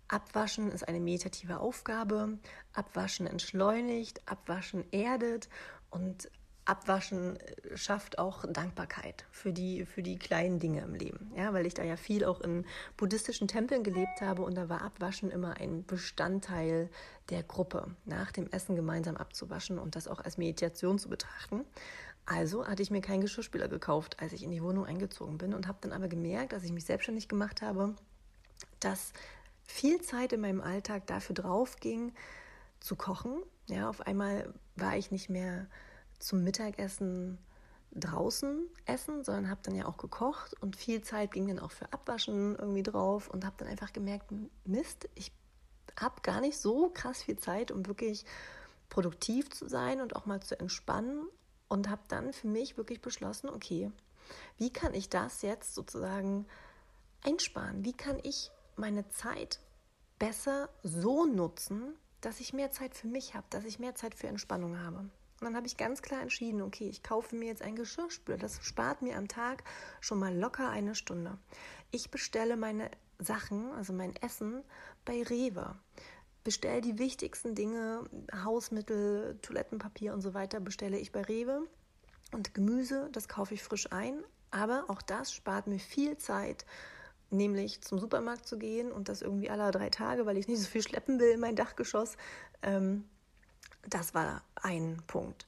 Abwaschen 0.09 0.71
ist 0.71 0.87
eine 0.87 1.01
meditative 1.01 1.59
Aufgabe. 1.61 2.39
Abwaschen 2.73 3.27
entschleunigt, 3.27 4.23
Abwaschen 4.27 4.85
erdet 4.93 5.49
und 5.91 6.31
Abwaschen 6.67 7.37
äh, 7.37 7.77
schafft 7.77 8.19
auch 8.19 8.45
Dankbarkeit 8.49 9.25
für 9.31 9.53
die, 9.53 9.87
für 9.87 10.03
die 10.03 10.19
kleinen 10.19 10.59
Dinge 10.59 10.83
im 10.83 10.95
Leben. 10.95 11.31
Ja, 11.37 11.53
weil 11.53 11.65
ich 11.65 11.75
da 11.75 11.85
ja 11.85 11.97
viel 11.97 12.25
auch 12.25 12.41
in 12.41 12.67
buddhistischen 12.97 13.49
Tempeln 13.49 13.85
gelebt 13.85 14.21
habe 14.21 14.43
und 14.43 14.57
da 14.57 14.69
war 14.69 14.83
Abwaschen 14.83 15.31
immer 15.31 15.57
ein 15.59 15.87
Bestandteil 15.87 16.91
der 17.31 17.43
Gruppe, 17.43 17.95
nach 18.05 18.33
dem 18.33 18.51
Essen 18.51 18.77
gemeinsam 18.77 19.17
abzuwaschen 19.17 19.79
und 19.79 19.97
das 19.97 20.09
auch 20.09 20.21
als 20.21 20.39
Meditation 20.39 20.99
zu 20.99 21.09
betrachten. 21.09 21.65
Also 22.27 22.67
hatte 22.67 22.83
ich 22.83 22.91
mir 22.91 23.01
keinen 23.01 23.21
Geschirrspüler 23.21 23.69
gekauft, 23.69 24.21
als 24.21 24.33
ich 24.33 24.43
in 24.43 24.51
die 24.51 24.63
Wohnung 24.63 24.85
eingezogen 24.85 25.39
bin 25.39 25.55
und 25.55 25.69
habe 25.69 25.79
dann 25.81 25.93
aber 25.93 26.09
gemerkt, 26.09 26.53
als 26.53 26.65
ich 26.65 26.73
mich 26.73 26.85
selbstständig 26.85 27.29
gemacht 27.29 27.63
habe, 27.63 27.95
dass 28.81 29.13
viel 29.67 30.01
Zeit 30.01 30.33
in 30.33 30.41
meinem 30.41 30.61
Alltag 30.61 31.07
dafür 31.07 31.35
drauf 31.35 31.77
ging, 31.77 32.13
zu 32.81 32.97
kochen. 32.97 33.43
Ja, 33.67 33.89
auf 33.89 34.01
einmal 34.01 34.53
war 34.77 34.97
ich 34.97 35.11
nicht 35.11 35.29
mehr 35.29 35.67
zum 36.19 36.45
Mittagessen 36.45 37.39
draußen 37.93 38.67
essen, 38.85 39.25
sondern 39.25 39.51
habe 39.51 39.61
dann 39.63 39.75
ja 39.75 39.87
auch 39.87 39.97
gekocht 39.97 40.55
und 40.61 40.77
viel 40.77 41.03
Zeit 41.03 41.33
ging 41.33 41.49
dann 41.49 41.59
auch 41.59 41.73
für 41.73 41.93
Abwaschen 41.93 42.57
irgendwie 42.57 42.83
drauf 42.83 43.29
und 43.29 43.45
habe 43.45 43.57
dann 43.59 43.69
einfach 43.69 43.93
gemerkt, 43.93 44.31
Mist, 44.65 45.09
ich 45.15 45.33
habe 45.99 46.21
gar 46.23 46.41
nicht 46.41 46.59
so 46.59 46.91
krass 46.91 47.23
viel 47.23 47.39
Zeit, 47.39 47.71
um 47.71 47.87
wirklich 47.87 48.25
produktiv 48.89 49.51
zu 49.51 49.69
sein 49.69 50.01
und 50.01 50.15
auch 50.15 50.27
mal 50.27 50.41
zu 50.41 50.59
entspannen 50.61 51.27
und 51.69 51.89
habe 51.89 52.03
dann 52.09 52.33
für 52.33 52.49
mich 52.49 52.77
wirklich 52.77 53.01
beschlossen, 53.01 53.49
okay, 53.49 53.91
wie 54.59 54.73
kann 54.73 54.95
ich 54.95 55.09
das 55.09 55.43
jetzt 55.43 55.75
sozusagen 55.75 56.47
einsparen? 57.25 57.85
Wie 57.85 57.95
kann 57.95 58.19
ich 58.23 58.51
meine 58.77 59.09
Zeit 59.09 59.61
besser 60.19 60.69
so 60.83 61.25
nutzen, 61.25 61.95
dass 62.21 62.41
ich 62.41 62.53
mehr 62.53 62.71
Zeit 62.71 62.95
für 62.95 63.07
mich 63.07 63.35
habe, 63.35 63.47
dass 63.51 63.65
ich 63.65 63.79
mehr 63.79 63.95
Zeit 63.95 64.15
für 64.15 64.27
Entspannung 64.27 64.79
habe? 64.79 64.99
Und 64.99 65.45
dann 65.45 65.57
habe 65.57 65.67
ich 65.67 65.77
ganz 65.77 66.01
klar 66.01 66.23
entschieden, 66.23 66.63
okay, 66.63 66.89
ich 66.89 67.03
kaufe 67.03 67.37
mir 67.37 67.47
jetzt 67.47 67.61
ein 67.61 67.77
Geschirrspüler. 67.77 68.39
Das 68.39 68.65
spart 68.65 69.03
mir 69.03 69.17
am 69.17 69.29
Tag 69.29 69.65
schon 70.01 70.19
mal 70.19 70.35
locker 70.35 70.71
eine 70.71 70.95
Stunde. 70.95 71.37
Ich 71.91 72.11
bestelle 72.11 72.57
meine 72.57 72.91
Sachen, 73.19 73.71
also 73.73 73.93
mein 73.93 74.17
Essen, 74.17 74.63
bei 75.05 75.23
Rewe. 75.23 75.77
Bestelle 76.43 76.81
die 76.81 76.99
wichtigsten 76.99 77.55
Dinge, 77.55 78.09
Hausmittel, 78.45 79.39
Toilettenpapier 79.43 80.15
und 80.15 80.23
so 80.23 80.33
weiter, 80.33 80.59
bestelle 80.59 80.99
ich 80.99 81.13
bei 81.13 81.23
Rewe. 81.23 81.67
Und 82.33 82.55
Gemüse, 82.55 83.11
das 83.13 83.29
kaufe 83.29 83.55
ich 83.55 83.63
frisch 83.63 83.93
ein. 83.93 84.25
Aber 84.51 84.85
auch 84.89 85.03
das 85.03 85.33
spart 85.33 85.67
mir 85.67 85.79
viel 85.79 86.17
Zeit, 86.17 86.65
nämlich 87.31 87.81
zum 87.83 87.99
Supermarkt 87.99 88.47
zu 88.47 88.59
gehen 88.59 88.93
und 88.93 89.09
das 89.09 89.23
irgendwie 89.23 89.51
alle 89.51 89.71
drei 89.71 89.91
Tage, 89.91 90.27
weil 90.27 90.37
ich 90.37 90.49
nicht 90.49 90.61
so 90.61 90.69
viel 90.69 90.83
schleppen 90.83 91.19
will 91.19 91.31
in 91.31 91.41
mein 91.41 91.57
Dachgeschoss. 91.57 92.17
Ähm, 92.63 93.05
das 93.89 94.15
war 94.15 94.43
ein 94.57 95.03
Punkt. 95.07 95.47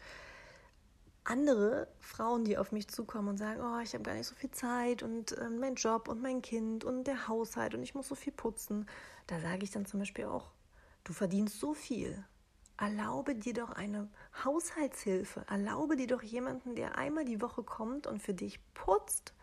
Andere 1.24 1.88
Frauen, 2.00 2.44
die 2.44 2.56
auf 2.56 2.72
mich 2.72 2.88
zukommen 2.88 3.28
und 3.28 3.36
sagen, 3.36 3.60
oh, 3.60 3.80
ich 3.80 3.92
habe 3.92 4.02
gar 4.02 4.14
nicht 4.14 4.26
so 4.26 4.34
viel 4.34 4.50
Zeit 4.50 5.02
und 5.02 5.32
äh, 5.32 5.50
mein 5.50 5.74
Job 5.74 6.08
und 6.08 6.22
mein 6.22 6.40
Kind 6.40 6.84
und 6.84 7.04
der 7.04 7.28
Haushalt 7.28 7.74
und 7.74 7.82
ich 7.82 7.94
muss 7.94 8.08
so 8.08 8.14
viel 8.14 8.32
putzen, 8.32 8.88
da 9.26 9.38
sage 9.38 9.64
ich 9.64 9.70
dann 9.70 9.84
zum 9.84 10.00
Beispiel 10.00 10.24
auch, 10.24 10.50
du 11.04 11.12
verdienst 11.12 11.60
so 11.60 11.74
viel. 11.74 12.24
Erlaube 12.78 13.34
dir 13.34 13.54
doch 13.54 13.70
eine 13.70 14.08
Haushaltshilfe. 14.44 15.44
Erlaube 15.48 15.96
dir 15.96 16.06
doch 16.06 16.22
jemanden, 16.22 16.76
der 16.76 16.96
einmal 16.96 17.24
die 17.24 17.42
Woche 17.42 17.64
kommt 17.64 18.06
und 18.06 18.22
für 18.22 18.34
dich 18.34 18.60
putzt. 18.72 19.34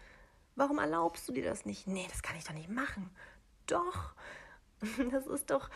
Warum 0.56 0.80
erlaubst 0.80 1.28
du 1.28 1.34
dir 1.34 1.44
das 1.44 1.66
nicht? 1.66 1.88
Nee, 1.88 2.08
das 2.10 2.24
kann 2.24 2.38
ich 2.38 2.46
doch 2.46 2.54
nicht 2.54 2.70
machen. 2.70 3.10
Doch, 3.68 4.14
das 5.12 5.28
ist 5.28 5.50
doch, 5.50 5.70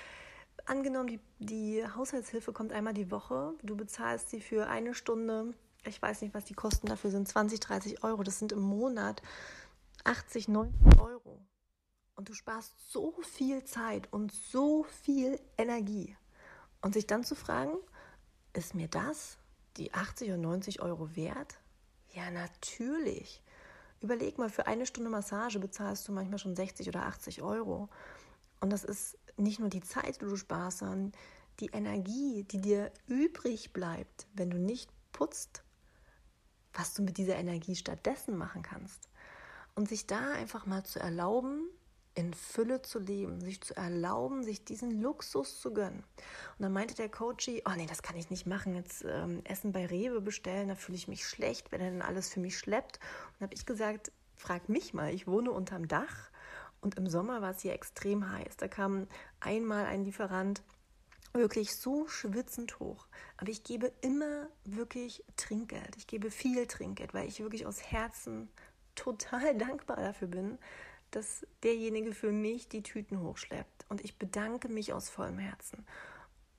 angenommen, 0.66 1.08
die, 1.08 1.20
die 1.40 1.86
Haushaltshilfe 1.96 2.54
kommt 2.54 2.72
einmal 2.72 2.94
die 2.94 3.12
Woche, 3.12 3.54
du 3.64 3.76
bezahlst 3.76 4.30
sie 4.30 4.42
für 4.42 4.68
eine 4.68 4.94
Stunde, 4.94 5.54
ich 5.86 6.02
weiß 6.02 6.22
nicht, 6.22 6.34
was 6.34 6.46
die 6.46 6.54
Kosten 6.54 6.88
dafür 6.88 7.12
sind, 7.12 7.28
20, 7.28 7.60
30 7.60 8.04
Euro, 8.04 8.24
das 8.24 8.40
sind 8.40 8.52
im 8.52 8.62
Monat 8.62 9.22
80, 10.04 10.48
90 10.48 11.00
Euro. 11.00 11.40
Und 12.16 12.30
du 12.30 12.34
sparst 12.34 12.92
so 12.92 13.14
viel 13.22 13.64
Zeit 13.64 14.12
und 14.12 14.32
so 14.34 14.84
viel 15.04 15.40
Energie. 15.58 16.18
Und 16.82 16.94
sich 16.94 17.08
dann 17.08 17.24
zu 17.24 17.36
fragen, 17.36 17.78
ist 18.54 18.76
mir 18.76 18.90
das, 18.90 19.38
die 19.78 19.94
80 19.94 20.32
und 20.32 20.42
90 20.42 20.82
Euro 20.82 21.16
wert? 21.16 21.60
Ja, 22.14 22.30
natürlich. 22.32 23.42
Überleg 24.02 24.38
mal, 24.38 24.50
für 24.50 24.68
eine 24.68 24.86
Stunde 24.86 25.10
Massage 25.10 25.60
bezahlst 25.60 26.08
du 26.08 26.12
manchmal 26.12 26.40
schon 26.40 26.56
60 26.56 26.88
oder 26.88 27.06
80 27.06 27.42
Euro. 27.42 27.90
Und 28.62 28.72
das 28.72 28.84
ist 28.84 29.18
nicht 29.38 29.60
nur 29.60 29.70
die 29.70 29.82
Zeit, 29.82 30.22
die 30.22 30.26
du 30.26 30.36
sparst, 30.36 30.80
sondern 30.80 31.12
die 31.60 31.68
Energie, 31.68 32.44
die 32.44 32.62
dir 32.62 32.92
übrig 33.08 33.74
bleibt, 33.74 34.28
wenn 34.34 34.50
du 34.50 34.58
nicht 34.58 34.90
putzt, 35.12 35.64
was 36.74 36.94
du 36.94 37.02
mit 37.02 37.18
dieser 37.18 37.36
Energie 37.36 37.76
stattdessen 37.76 38.38
machen 38.38 38.62
kannst. 38.62 39.10
Und 39.76 39.90
sich 39.90 40.08
da 40.08 40.32
einfach 40.34 40.66
mal 40.66 40.84
zu 40.84 41.00
erlauben, 41.00 41.68
in 42.20 42.34
Fülle 42.34 42.82
zu 42.82 43.00
leben, 43.00 43.40
sich 43.42 43.62
zu 43.62 43.76
erlauben, 43.76 44.44
sich 44.44 44.66
diesen 44.66 45.02
Luxus 45.02 45.60
zu 45.60 45.74
gönnen. 45.74 46.04
Und 46.58 46.64
dann 46.64 46.74
meinte 46.74 46.96
der 46.96 47.10
Coachy, 47.10 47.64
oh 47.66 47.74
nee, 47.76 47.86
das 47.86 48.04
kann 48.04 48.18
ich 48.18 48.30
nicht 48.30 48.46
machen, 48.46 48.76
jetzt 48.76 49.06
ähm, 49.08 49.42
Essen 49.46 49.72
bei 49.72 49.86
Rewe 49.86 50.22
bestellen, 50.22 50.68
da 50.68 50.76
fühle 50.76 50.98
ich 50.98 51.08
mich 51.08 51.26
schlecht, 51.26 51.72
wenn 51.72 51.82
er 51.82 51.92
dann 51.92 52.02
alles 52.02 52.30
für 52.30 52.40
mich 52.40 52.58
schleppt. 52.58 53.00
Und 53.34 53.46
habe 53.46 53.54
ich 53.54 53.66
gesagt, 53.66 54.12
frag 54.36 54.70
mich 54.70 54.94
mal, 54.94 55.14
ich 55.14 55.28
wohne 55.28 55.52
unterm 55.52 55.88
Dach 55.88 56.30
und 56.82 56.96
im 56.96 57.08
Sommer 57.08 57.42
war 57.42 57.52
es 57.52 57.62
hier 57.62 57.74
extrem 57.74 58.32
heiß. 58.32 58.58
Da 58.58 58.68
kam 58.68 59.08
einmal 59.40 59.86
ein 59.86 60.04
Lieferant 60.04 60.62
wirklich 61.34 61.76
so 61.76 62.08
schwitzend 62.08 62.80
hoch. 62.80 63.08
Aber 63.38 63.50
ich 63.50 63.64
gebe 63.64 63.92
immer 64.02 64.48
wirklich 64.66 65.24
Trinkgeld. 65.36 65.96
Ich 65.98 66.08
gebe 66.08 66.32
viel 66.32 66.68
Trinkgeld, 66.68 67.14
weil 67.14 67.28
ich 67.28 67.40
wirklich 67.40 67.66
aus 67.66 67.82
Herzen 67.82 68.50
total 68.96 69.56
dankbar 69.58 69.98
dafür 69.98 70.28
bin, 70.28 70.58
dass 71.12 71.46
derjenige 71.64 72.14
für 72.14 72.32
mich 72.32 72.70
die 72.70 72.84
Tüten 72.84 73.22
hochschleppt. 73.22 73.86
Und 73.90 74.04
ich 74.04 74.18
bedanke 74.18 74.70
mich 74.70 74.94
aus 74.94 75.10
vollem 75.10 75.40
Herzen. 75.40 75.86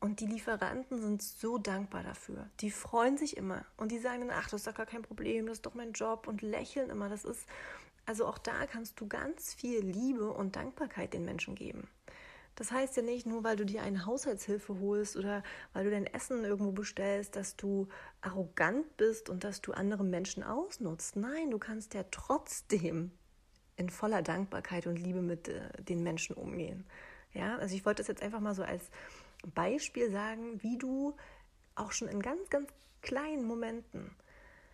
Und 0.00 0.20
die 0.20 0.26
Lieferanten 0.26 1.00
sind 1.00 1.22
so 1.22 1.58
dankbar 1.58 2.02
dafür. 2.02 2.48
Die 2.60 2.70
freuen 2.70 3.18
sich 3.18 3.36
immer. 3.36 3.66
Und 3.76 3.92
die 3.92 3.98
sagen 3.98 4.20
dann, 4.20 4.30
ach, 4.30 4.48
das 4.48 4.60
ist 4.60 4.66
doch 4.66 4.74
gar 4.74 4.86
kein 4.86 5.02
Problem, 5.02 5.46
das 5.46 5.58
ist 5.58 5.66
doch 5.66 5.74
mein 5.74 5.92
Job 5.92 6.26
und 6.26 6.40
lächeln 6.40 6.88
immer. 6.88 7.10
Das 7.10 7.24
ist, 7.24 7.46
also 8.06 8.26
auch 8.26 8.38
da 8.38 8.66
kannst 8.66 8.98
du 9.00 9.06
ganz 9.06 9.52
viel 9.52 9.80
Liebe 9.80 10.32
und 10.32 10.56
Dankbarkeit 10.56 11.12
den 11.12 11.26
Menschen 11.26 11.54
geben. 11.54 11.86
Das 12.56 12.72
heißt 12.72 12.96
ja 12.96 13.02
nicht 13.02 13.26
nur, 13.26 13.44
weil 13.44 13.56
du 13.56 13.64
dir 13.64 13.82
eine 13.82 14.06
Haushaltshilfe 14.06 14.80
holst 14.80 15.16
oder 15.16 15.42
weil 15.72 15.84
du 15.84 15.90
dein 15.90 16.06
Essen 16.06 16.44
irgendwo 16.44 16.72
bestellst, 16.72 17.36
dass 17.36 17.56
du 17.56 17.88
arrogant 18.20 18.96
bist 18.96 19.28
und 19.28 19.44
dass 19.44 19.60
du 19.60 19.72
andere 19.72 20.04
Menschen 20.04 20.42
ausnutzt. 20.42 21.16
Nein, 21.16 21.50
du 21.50 21.58
kannst 21.58 21.94
ja 21.94 22.04
trotzdem 22.10 23.12
in 23.80 23.88
voller 23.88 24.22
Dankbarkeit 24.22 24.86
und 24.86 24.96
Liebe 24.96 25.22
mit 25.22 25.48
äh, 25.48 25.60
den 25.82 26.02
Menschen 26.02 26.36
umgehen. 26.36 26.84
Ja, 27.32 27.56
also 27.58 27.74
ich 27.74 27.84
wollte 27.84 28.02
das 28.02 28.08
jetzt 28.08 28.22
einfach 28.22 28.40
mal 28.40 28.54
so 28.54 28.62
als 28.62 28.90
Beispiel 29.54 30.10
sagen, 30.10 30.62
wie 30.62 30.78
du 30.78 31.16
auch 31.74 31.92
schon 31.92 32.08
in 32.08 32.20
ganz, 32.20 32.50
ganz 32.50 32.68
kleinen 33.00 33.44
Momenten 33.44 34.10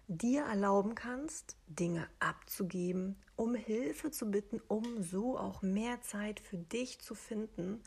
dir 0.08 0.42
erlauben 0.42 0.94
kannst, 0.94 1.56
Dinge 1.68 2.08
abzugeben, 2.18 3.16
um 3.36 3.54
Hilfe 3.54 4.10
zu 4.10 4.30
bitten, 4.30 4.60
um 4.68 5.02
so 5.02 5.38
auch 5.38 5.62
mehr 5.62 6.00
Zeit 6.02 6.40
für 6.40 6.56
dich 6.56 7.00
zu 7.00 7.14
finden, 7.14 7.82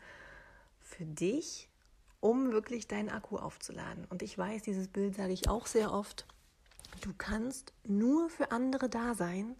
für 0.80 1.04
dich 1.04 1.68
um 2.20 2.52
wirklich 2.52 2.86
deinen 2.86 3.08
Akku 3.08 3.36
aufzuladen. 3.36 4.04
Und 4.10 4.22
ich 4.22 4.36
weiß, 4.36 4.62
dieses 4.62 4.88
Bild 4.88 5.16
sage 5.16 5.32
ich 5.32 5.48
auch 5.48 5.66
sehr 5.66 5.92
oft. 5.92 6.26
Du 7.00 7.12
kannst 7.16 7.72
nur 7.84 8.28
für 8.28 8.52
andere 8.52 8.88
da 8.88 9.14
sein, 9.14 9.56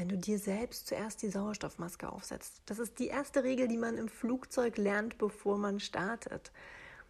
wenn 0.00 0.08
du 0.08 0.16
dir 0.16 0.38
selbst 0.38 0.86
zuerst 0.86 1.20
die 1.20 1.28
Sauerstoffmaske 1.28 2.10
aufsetzt. 2.10 2.62
Das 2.64 2.78
ist 2.78 2.98
die 2.98 3.08
erste 3.08 3.44
Regel, 3.44 3.68
die 3.68 3.76
man 3.76 3.98
im 3.98 4.08
Flugzeug 4.08 4.78
lernt, 4.78 5.18
bevor 5.18 5.58
man 5.58 5.78
startet. 5.78 6.52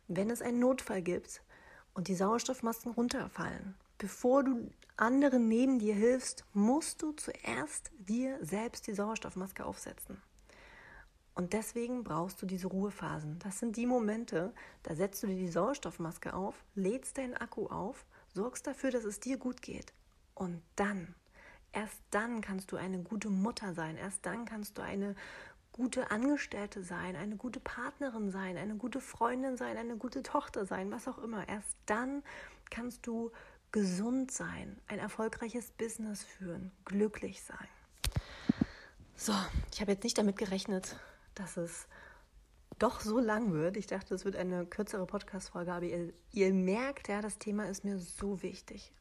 Wenn 0.09 0.29
es 0.29 0.43
einen 0.43 0.59
Notfall 0.59 1.01
gibt 1.01 1.41
und 1.95 2.09
die 2.09 2.17
Sauerstoffmasken 2.17 2.91
runterfallen, 2.91 3.77
bevor 3.97 4.43
du 4.43 4.69
anderen 4.97 5.47
neben 5.47 5.79
dir 5.79 5.95
hilfst, 5.95 6.45
musst 6.53 7.01
du 7.03 7.13
zuerst 7.13 7.93
dir 7.97 8.45
selbst 8.45 8.89
die 8.89 8.95
Sauerstoffmaske 8.95 9.65
aufsetzen. 9.65 10.21
Und 11.37 11.53
deswegen 11.53 12.03
brauchst 12.03 12.43
du 12.43 12.47
diese 12.47 12.67
Ruhephasen. 12.67 13.39
Das 13.39 13.61
sind 13.61 13.77
die 13.77 13.87
Momente, 13.87 14.53
da 14.83 14.97
setzt 14.97 15.23
du 15.23 15.29
dir 15.29 15.37
die 15.37 15.47
Sauerstoffmaske 15.47 16.35
auf, 16.35 16.57
lädst 16.75 17.19
deinen 17.19 17.35
Akku 17.37 17.69
auf, 17.69 18.05
sorgst 18.35 18.67
dafür, 18.67 18.91
dass 18.91 19.05
es 19.05 19.21
dir 19.21 19.37
gut 19.37 19.63
geht. 19.63 19.93
Und 20.35 20.61
dann, 20.75 21.15
erst 21.73 22.01
dann 22.11 22.41
kannst 22.41 22.73
du 22.73 22.77
eine 22.77 22.99
gute 22.99 23.31
Mutter 23.31 23.75
sein, 23.75 23.97
erst 23.97 24.25
dann 24.27 24.45
kannst 24.45 24.79
du 24.79 24.83
eine 24.83 25.15
gute 25.73 26.11
Angestellte 26.11 26.83
sein, 26.83 27.17
eine 27.17 27.37
gute 27.37 27.61
Partnerin 27.61 28.31
sein, 28.31 28.57
eine 28.57 28.77
gute 28.77 29.01
Freundin 29.01 29.57
sein, 29.57 29.77
eine 29.77 29.97
gute 29.97 30.23
Tochter 30.23 30.67
sein, 30.67 30.91
was 30.91 31.09
auch 31.09 31.19
immer. 31.19 31.49
Erst 31.49 31.77
dann 31.87 32.23
kannst 32.71 33.07
du 33.07 33.31
gesund 33.73 34.33
sein, 34.33 34.79
ein 34.89 34.99
erfolgreiches 34.99 35.71
Business 35.73 36.25
führen, 36.25 36.73
glücklich 36.85 37.43
sein. 37.43 37.69
So, 39.15 39.33
ich 39.73 39.81
habe 39.81 39.93
jetzt 39.93 40.03
nicht 40.03 40.19
damit 40.19 40.37
gerechnet, 40.37 40.97
dass 41.35 41.57
es 41.57 41.87
doch 42.79 43.01
so 43.01 43.19
lang 43.19 43.53
wird. 43.53 43.77
Ich 43.77 43.87
dachte, 43.87 44.15
es 44.15 44.25
wird 44.25 44.37
eine 44.37 44.67
kürzere 44.67 45.07
Podcast-Folge, 45.07 45.73
aber 45.73 45.85
ihr, 45.85 46.13
ihr 46.33 46.53
merkt, 46.53 47.09
ja, 47.09 47.21
das 47.21 47.39
Thema 47.39 47.69
ist 47.69 47.85
mir 47.85 47.99
so 47.99 48.43
wichtig. 48.43 48.93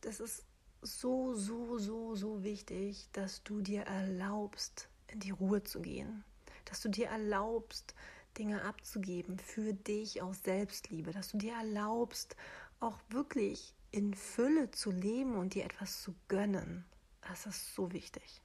Das 0.00 0.20
ist 0.20 0.44
so, 0.86 1.34
so, 1.34 1.78
so, 1.78 2.14
so 2.14 2.42
wichtig, 2.42 3.08
dass 3.12 3.42
du 3.42 3.60
dir 3.60 3.82
erlaubst, 3.82 4.88
in 5.08 5.20
die 5.20 5.30
Ruhe 5.30 5.62
zu 5.62 5.80
gehen. 5.80 6.24
Dass 6.64 6.80
du 6.80 6.88
dir 6.88 7.08
erlaubst, 7.08 7.94
Dinge 8.38 8.62
abzugeben 8.62 9.38
für 9.38 9.72
dich 9.72 10.22
aus 10.22 10.42
Selbstliebe. 10.42 11.12
Dass 11.12 11.30
du 11.30 11.38
dir 11.38 11.54
erlaubst, 11.54 12.36
auch 12.80 12.98
wirklich 13.08 13.74
in 13.90 14.14
Fülle 14.14 14.70
zu 14.70 14.90
leben 14.90 15.36
und 15.36 15.54
dir 15.54 15.64
etwas 15.64 16.02
zu 16.02 16.14
gönnen. 16.28 16.84
Das 17.28 17.46
ist 17.46 17.74
so 17.74 17.92
wichtig. 17.92 18.40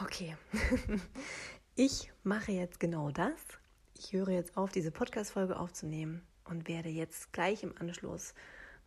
Okay, 0.00 0.36
ich 1.74 2.12
mache 2.22 2.52
jetzt 2.52 2.80
genau 2.80 3.10
das. 3.10 3.40
Ich 3.94 4.12
höre 4.12 4.28
jetzt 4.28 4.56
auf, 4.56 4.70
diese 4.72 4.90
Podcast-Folge 4.90 5.58
aufzunehmen 5.58 6.22
und 6.44 6.68
werde 6.68 6.90
jetzt 6.90 7.32
gleich 7.32 7.62
im 7.62 7.76
Anschluss 7.78 8.34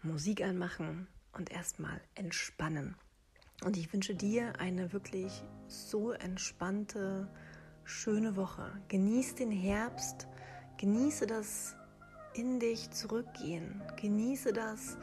Musik 0.04 0.42
anmachen 0.44 1.08
und 1.34 1.52
erstmal 1.52 2.02
entspannen. 2.16 2.96
Und 3.64 3.78
ich 3.78 3.92
wünsche 3.92 4.16
dir 4.16 4.60
eine 4.60 4.94
wirklich 4.94 5.44
so 5.68 6.12
entspannte, 6.12 7.28
schöne 7.84 8.36
Woche. 8.36 8.72
Genieß 8.88 9.36
den 9.36 9.52
Herbst, 9.52 10.28
genieße 10.78 11.28
das 11.28 11.76
in 12.34 12.60
dich 12.60 12.92
zurückgehen, 12.92 13.82
genieße 13.98 14.54
das 14.54 14.98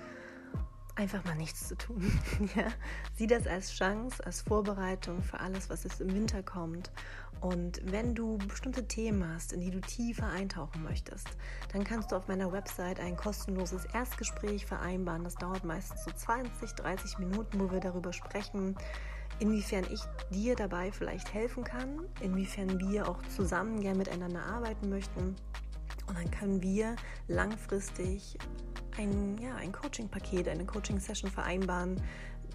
einfach 0.95 1.23
mal 1.25 1.37
nichts 1.37 1.69
zu 1.69 1.77
tun. 1.77 2.19
ja? 2.57 2.69
Sieh 3.15 3.27
das 3.27 3.47
als 3.47 3.73
Chance, 3.73 4.25
als 4.25 4.43
Vorbereitung 4.43 5.23
für 5.23 5.39
alles, 5.41 5.69
was 5.69 5.85
jetzt 5.85 6.01
im 6.01 6.12
Winter 6.15 6.43
kommt. 6.43 6.91
Und 7.40 7.81
wenn 7.85 8.14
du 8.14 8.38
bestimmte 8.38 8.87
Themen 8.88 9.33
hast, 9.35 9.53
in 9.53 9.61
die 9.61 9.70
du 9.70 9.81
tiefer 9.81 10.29
eintauchen 10.29 10.83
möchtest, 10.83 11.29
dann 11.72 11.85
kannst 11.85 12.11
du 12.11 12.16
auf 12.16 12.29
meiner 12.29 12.51
Website 12.53 12.99
ein 12.99 13.16
kostenloses 13.16 13.85
Erstgespräch 13.87 14.66
vereinbaren. 14.66 15.25
Das 15.25 15.35
dauert 15.35 15.64
meistens 15.64 16.05
so 16.05 16.11
20, 16.11 16.72
30 16.72 17.18
Minuten, 17.18 17.61
wo 17.61 17.70
wir 17.70 17.81
darüber 17.81 18.12
sprechen, 18.12 18.77
inwiefern 19.38 19.87
ich 19.92 20.01
dir 20.31 20.57
dabei 20.57 20.92
vielleicht 20.92 21.35
helfen 21.35 21.64
kann, 21.64 22.01
inwiefern 22.20 22.81
wir 22.81 23.09
auch 23.09 23.22
zusammen 23.35 23.81
gerne 23.81 23.99
miteinander 23.99 24.44
arbeiten 24.44 24.88
möchten. 24.88 25.37
Und 26.09 26.16
dann 26.16 26.31
können 26.31 26.62
wir 26.62 26.96
langfristig 27.29 28.38
ein, 28.96 29.37
ja, 29.38 29.57
ein 29.57 29.72
Coaching-Paket, 29.72 30.49
eine 30.49 30.64
Coaching-Session 30.64 31.31
vereinbaren, 31.31 32.01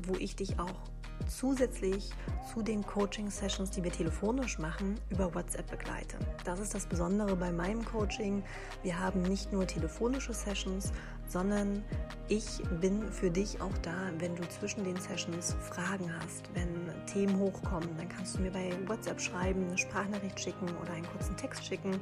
wo 0.04 0.15
ich 0.15 0.36
dich 0.36 0.60
auch 0.60 0.89
zusätzlich 1.28 2.12
zu 2.54 2.62
den 2.62 2.86
Coaching-Sessions, 2.86 3.72
die 3.72 3.84
wir 3.84 3.92
telefonisch 3.92 4.60
machen, 4.60 5.00
über 5.10 5.34
WhatsApp 5.34 5.70
begleite. 5.70 6.18
Das 6.44 6.60
ist 6.60 6.74
das 6.74 6.86
Besondere 6.86 7.36
bei 7.36 7.52
meinem 7.52 7.84
Coaching. 7.86 8.44
Wir 8.84 9.00
haben 9.00 9.22
nicht 9.22 9.52
nur 9.52 9.66
telefonische 9.66 10.34
Sessions, 10.34 10.92
sondern 11.28 11.84
ich 12.28 12.62
bin 12.82 13.04
für 13.12 13.32
dich 13.32 13.62
auch 13.62 13.78
da, 13.82 14.12
wenn 14.20 14.36
du 14.36 14.48
zwischen 14.50 14.84
den 14.84 14.98
Sessions 14.98 15.56
Fragen 15.62 16.14
hast, 16.22 16.50
wenn 16.54 16.70
Themen 17.06 17.40
hochkommen, 17.40 17.90
dann 17.98 18.10
kannst 18.10 18.38
du 18.38 18.42
mir 18.42 18.52
bei 18.52 18.72
WhatsApp 18.88 19.20
schreiben, 19.22 19.68
eine 19.68 19.78
Sprachnachricht 19.78 20.40
schicken 20.40 20.68
oder 20.82 20.92
einen 20.92 21.08
kurzen 21.08 21.38
Text 21.38 21.66
schicken 21.66 22.00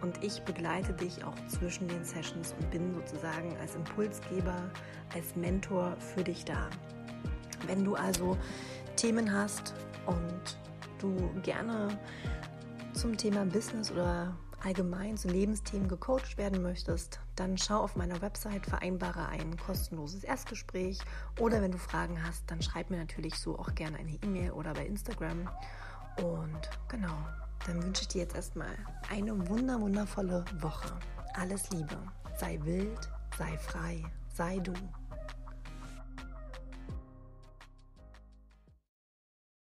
und 0.00 0.22
ich 0.22 0.42
begleite 0.42 0.92
dich 0.92 1.24
auch 1.24 1.34
zwischen 1.48 1.88
den 1.88 2.04
Sessions 2.04 2.54
und 2.58 2.70
bin 2.70 2.94
sozusagen 2.94 3.56
als 3.60 3.74
Impulsgeber, 3.74 4.70
als 5.14 5.34
Mentor 5.34 5.96
für 5.98 6.22
dich 6.22 6.44
da. 6.44 6.68
Wenn 7.68 7.84
du 7.84 7.94
also 7.94 8.36
Themen 8.96 9.32
hast 9.32 9.74
und 10.06 10.58
du 10.98 11.14
gerne 11.42 11.96
zum 12.94 13.16
Thema 13.16 13.44
Business 13.44 13.92
oder 13.92 14.34
allgemein 14.64 15.16
zu 15.16 15.28
Lebensthemen 15.28 15.86
gecoacht 15.86 16.36
werden 16.36 16.62
möchtest, 16.62 17.20
dann 17.36 17.56
schau 17.56 17.78
auf 17.80 17.94
meiner 17.94 18.20
Website, 18.20 18.66
vereinbare 18.66 19.28
ein 19.28 19.56
kostenloses 19.56 20.24
Erstgespräch 20.24 20.98
oder 21.38 21.62
wenn 21.62 21.70
du 21.70 21.78
Fragen 21.78 22.20
hast, 22.26 22.50
dann 22.50 22.60
schreib 22.60 22.90
mir 22.90 22.96
natürlich 22.96 23.36
so 23.36 23.58
auch 23.58 23.74
gerne 23.74 23.98
eine 23.98 24.18
E-Mail 24.22 24.52
oder 24.52 24.72
bei 24.74 24.86
Instagram. 24.86 25.48
Und 26.22 26.70
genau, 26.88 27.16
dann 27.66 27.82
wünsche 27.82 28.02
ich 28.02 28.08
dir 28.08 28.22
jetzt 28.22 28.34
erstmal 28.34 28.74
eine 29.10 29.48
wunder 29.48 29.80
wundervolle 29.80 30.44
Woche. 30.60 30.98
Alles 31.34 31.70
Liebe, 31.70 31.96
sei 32.38 32.58
wild, 32.62 33.08
sei 33.36 33.56
frei, 33.58 34.02
sei 34.34 34.58
du. 34.58 34.72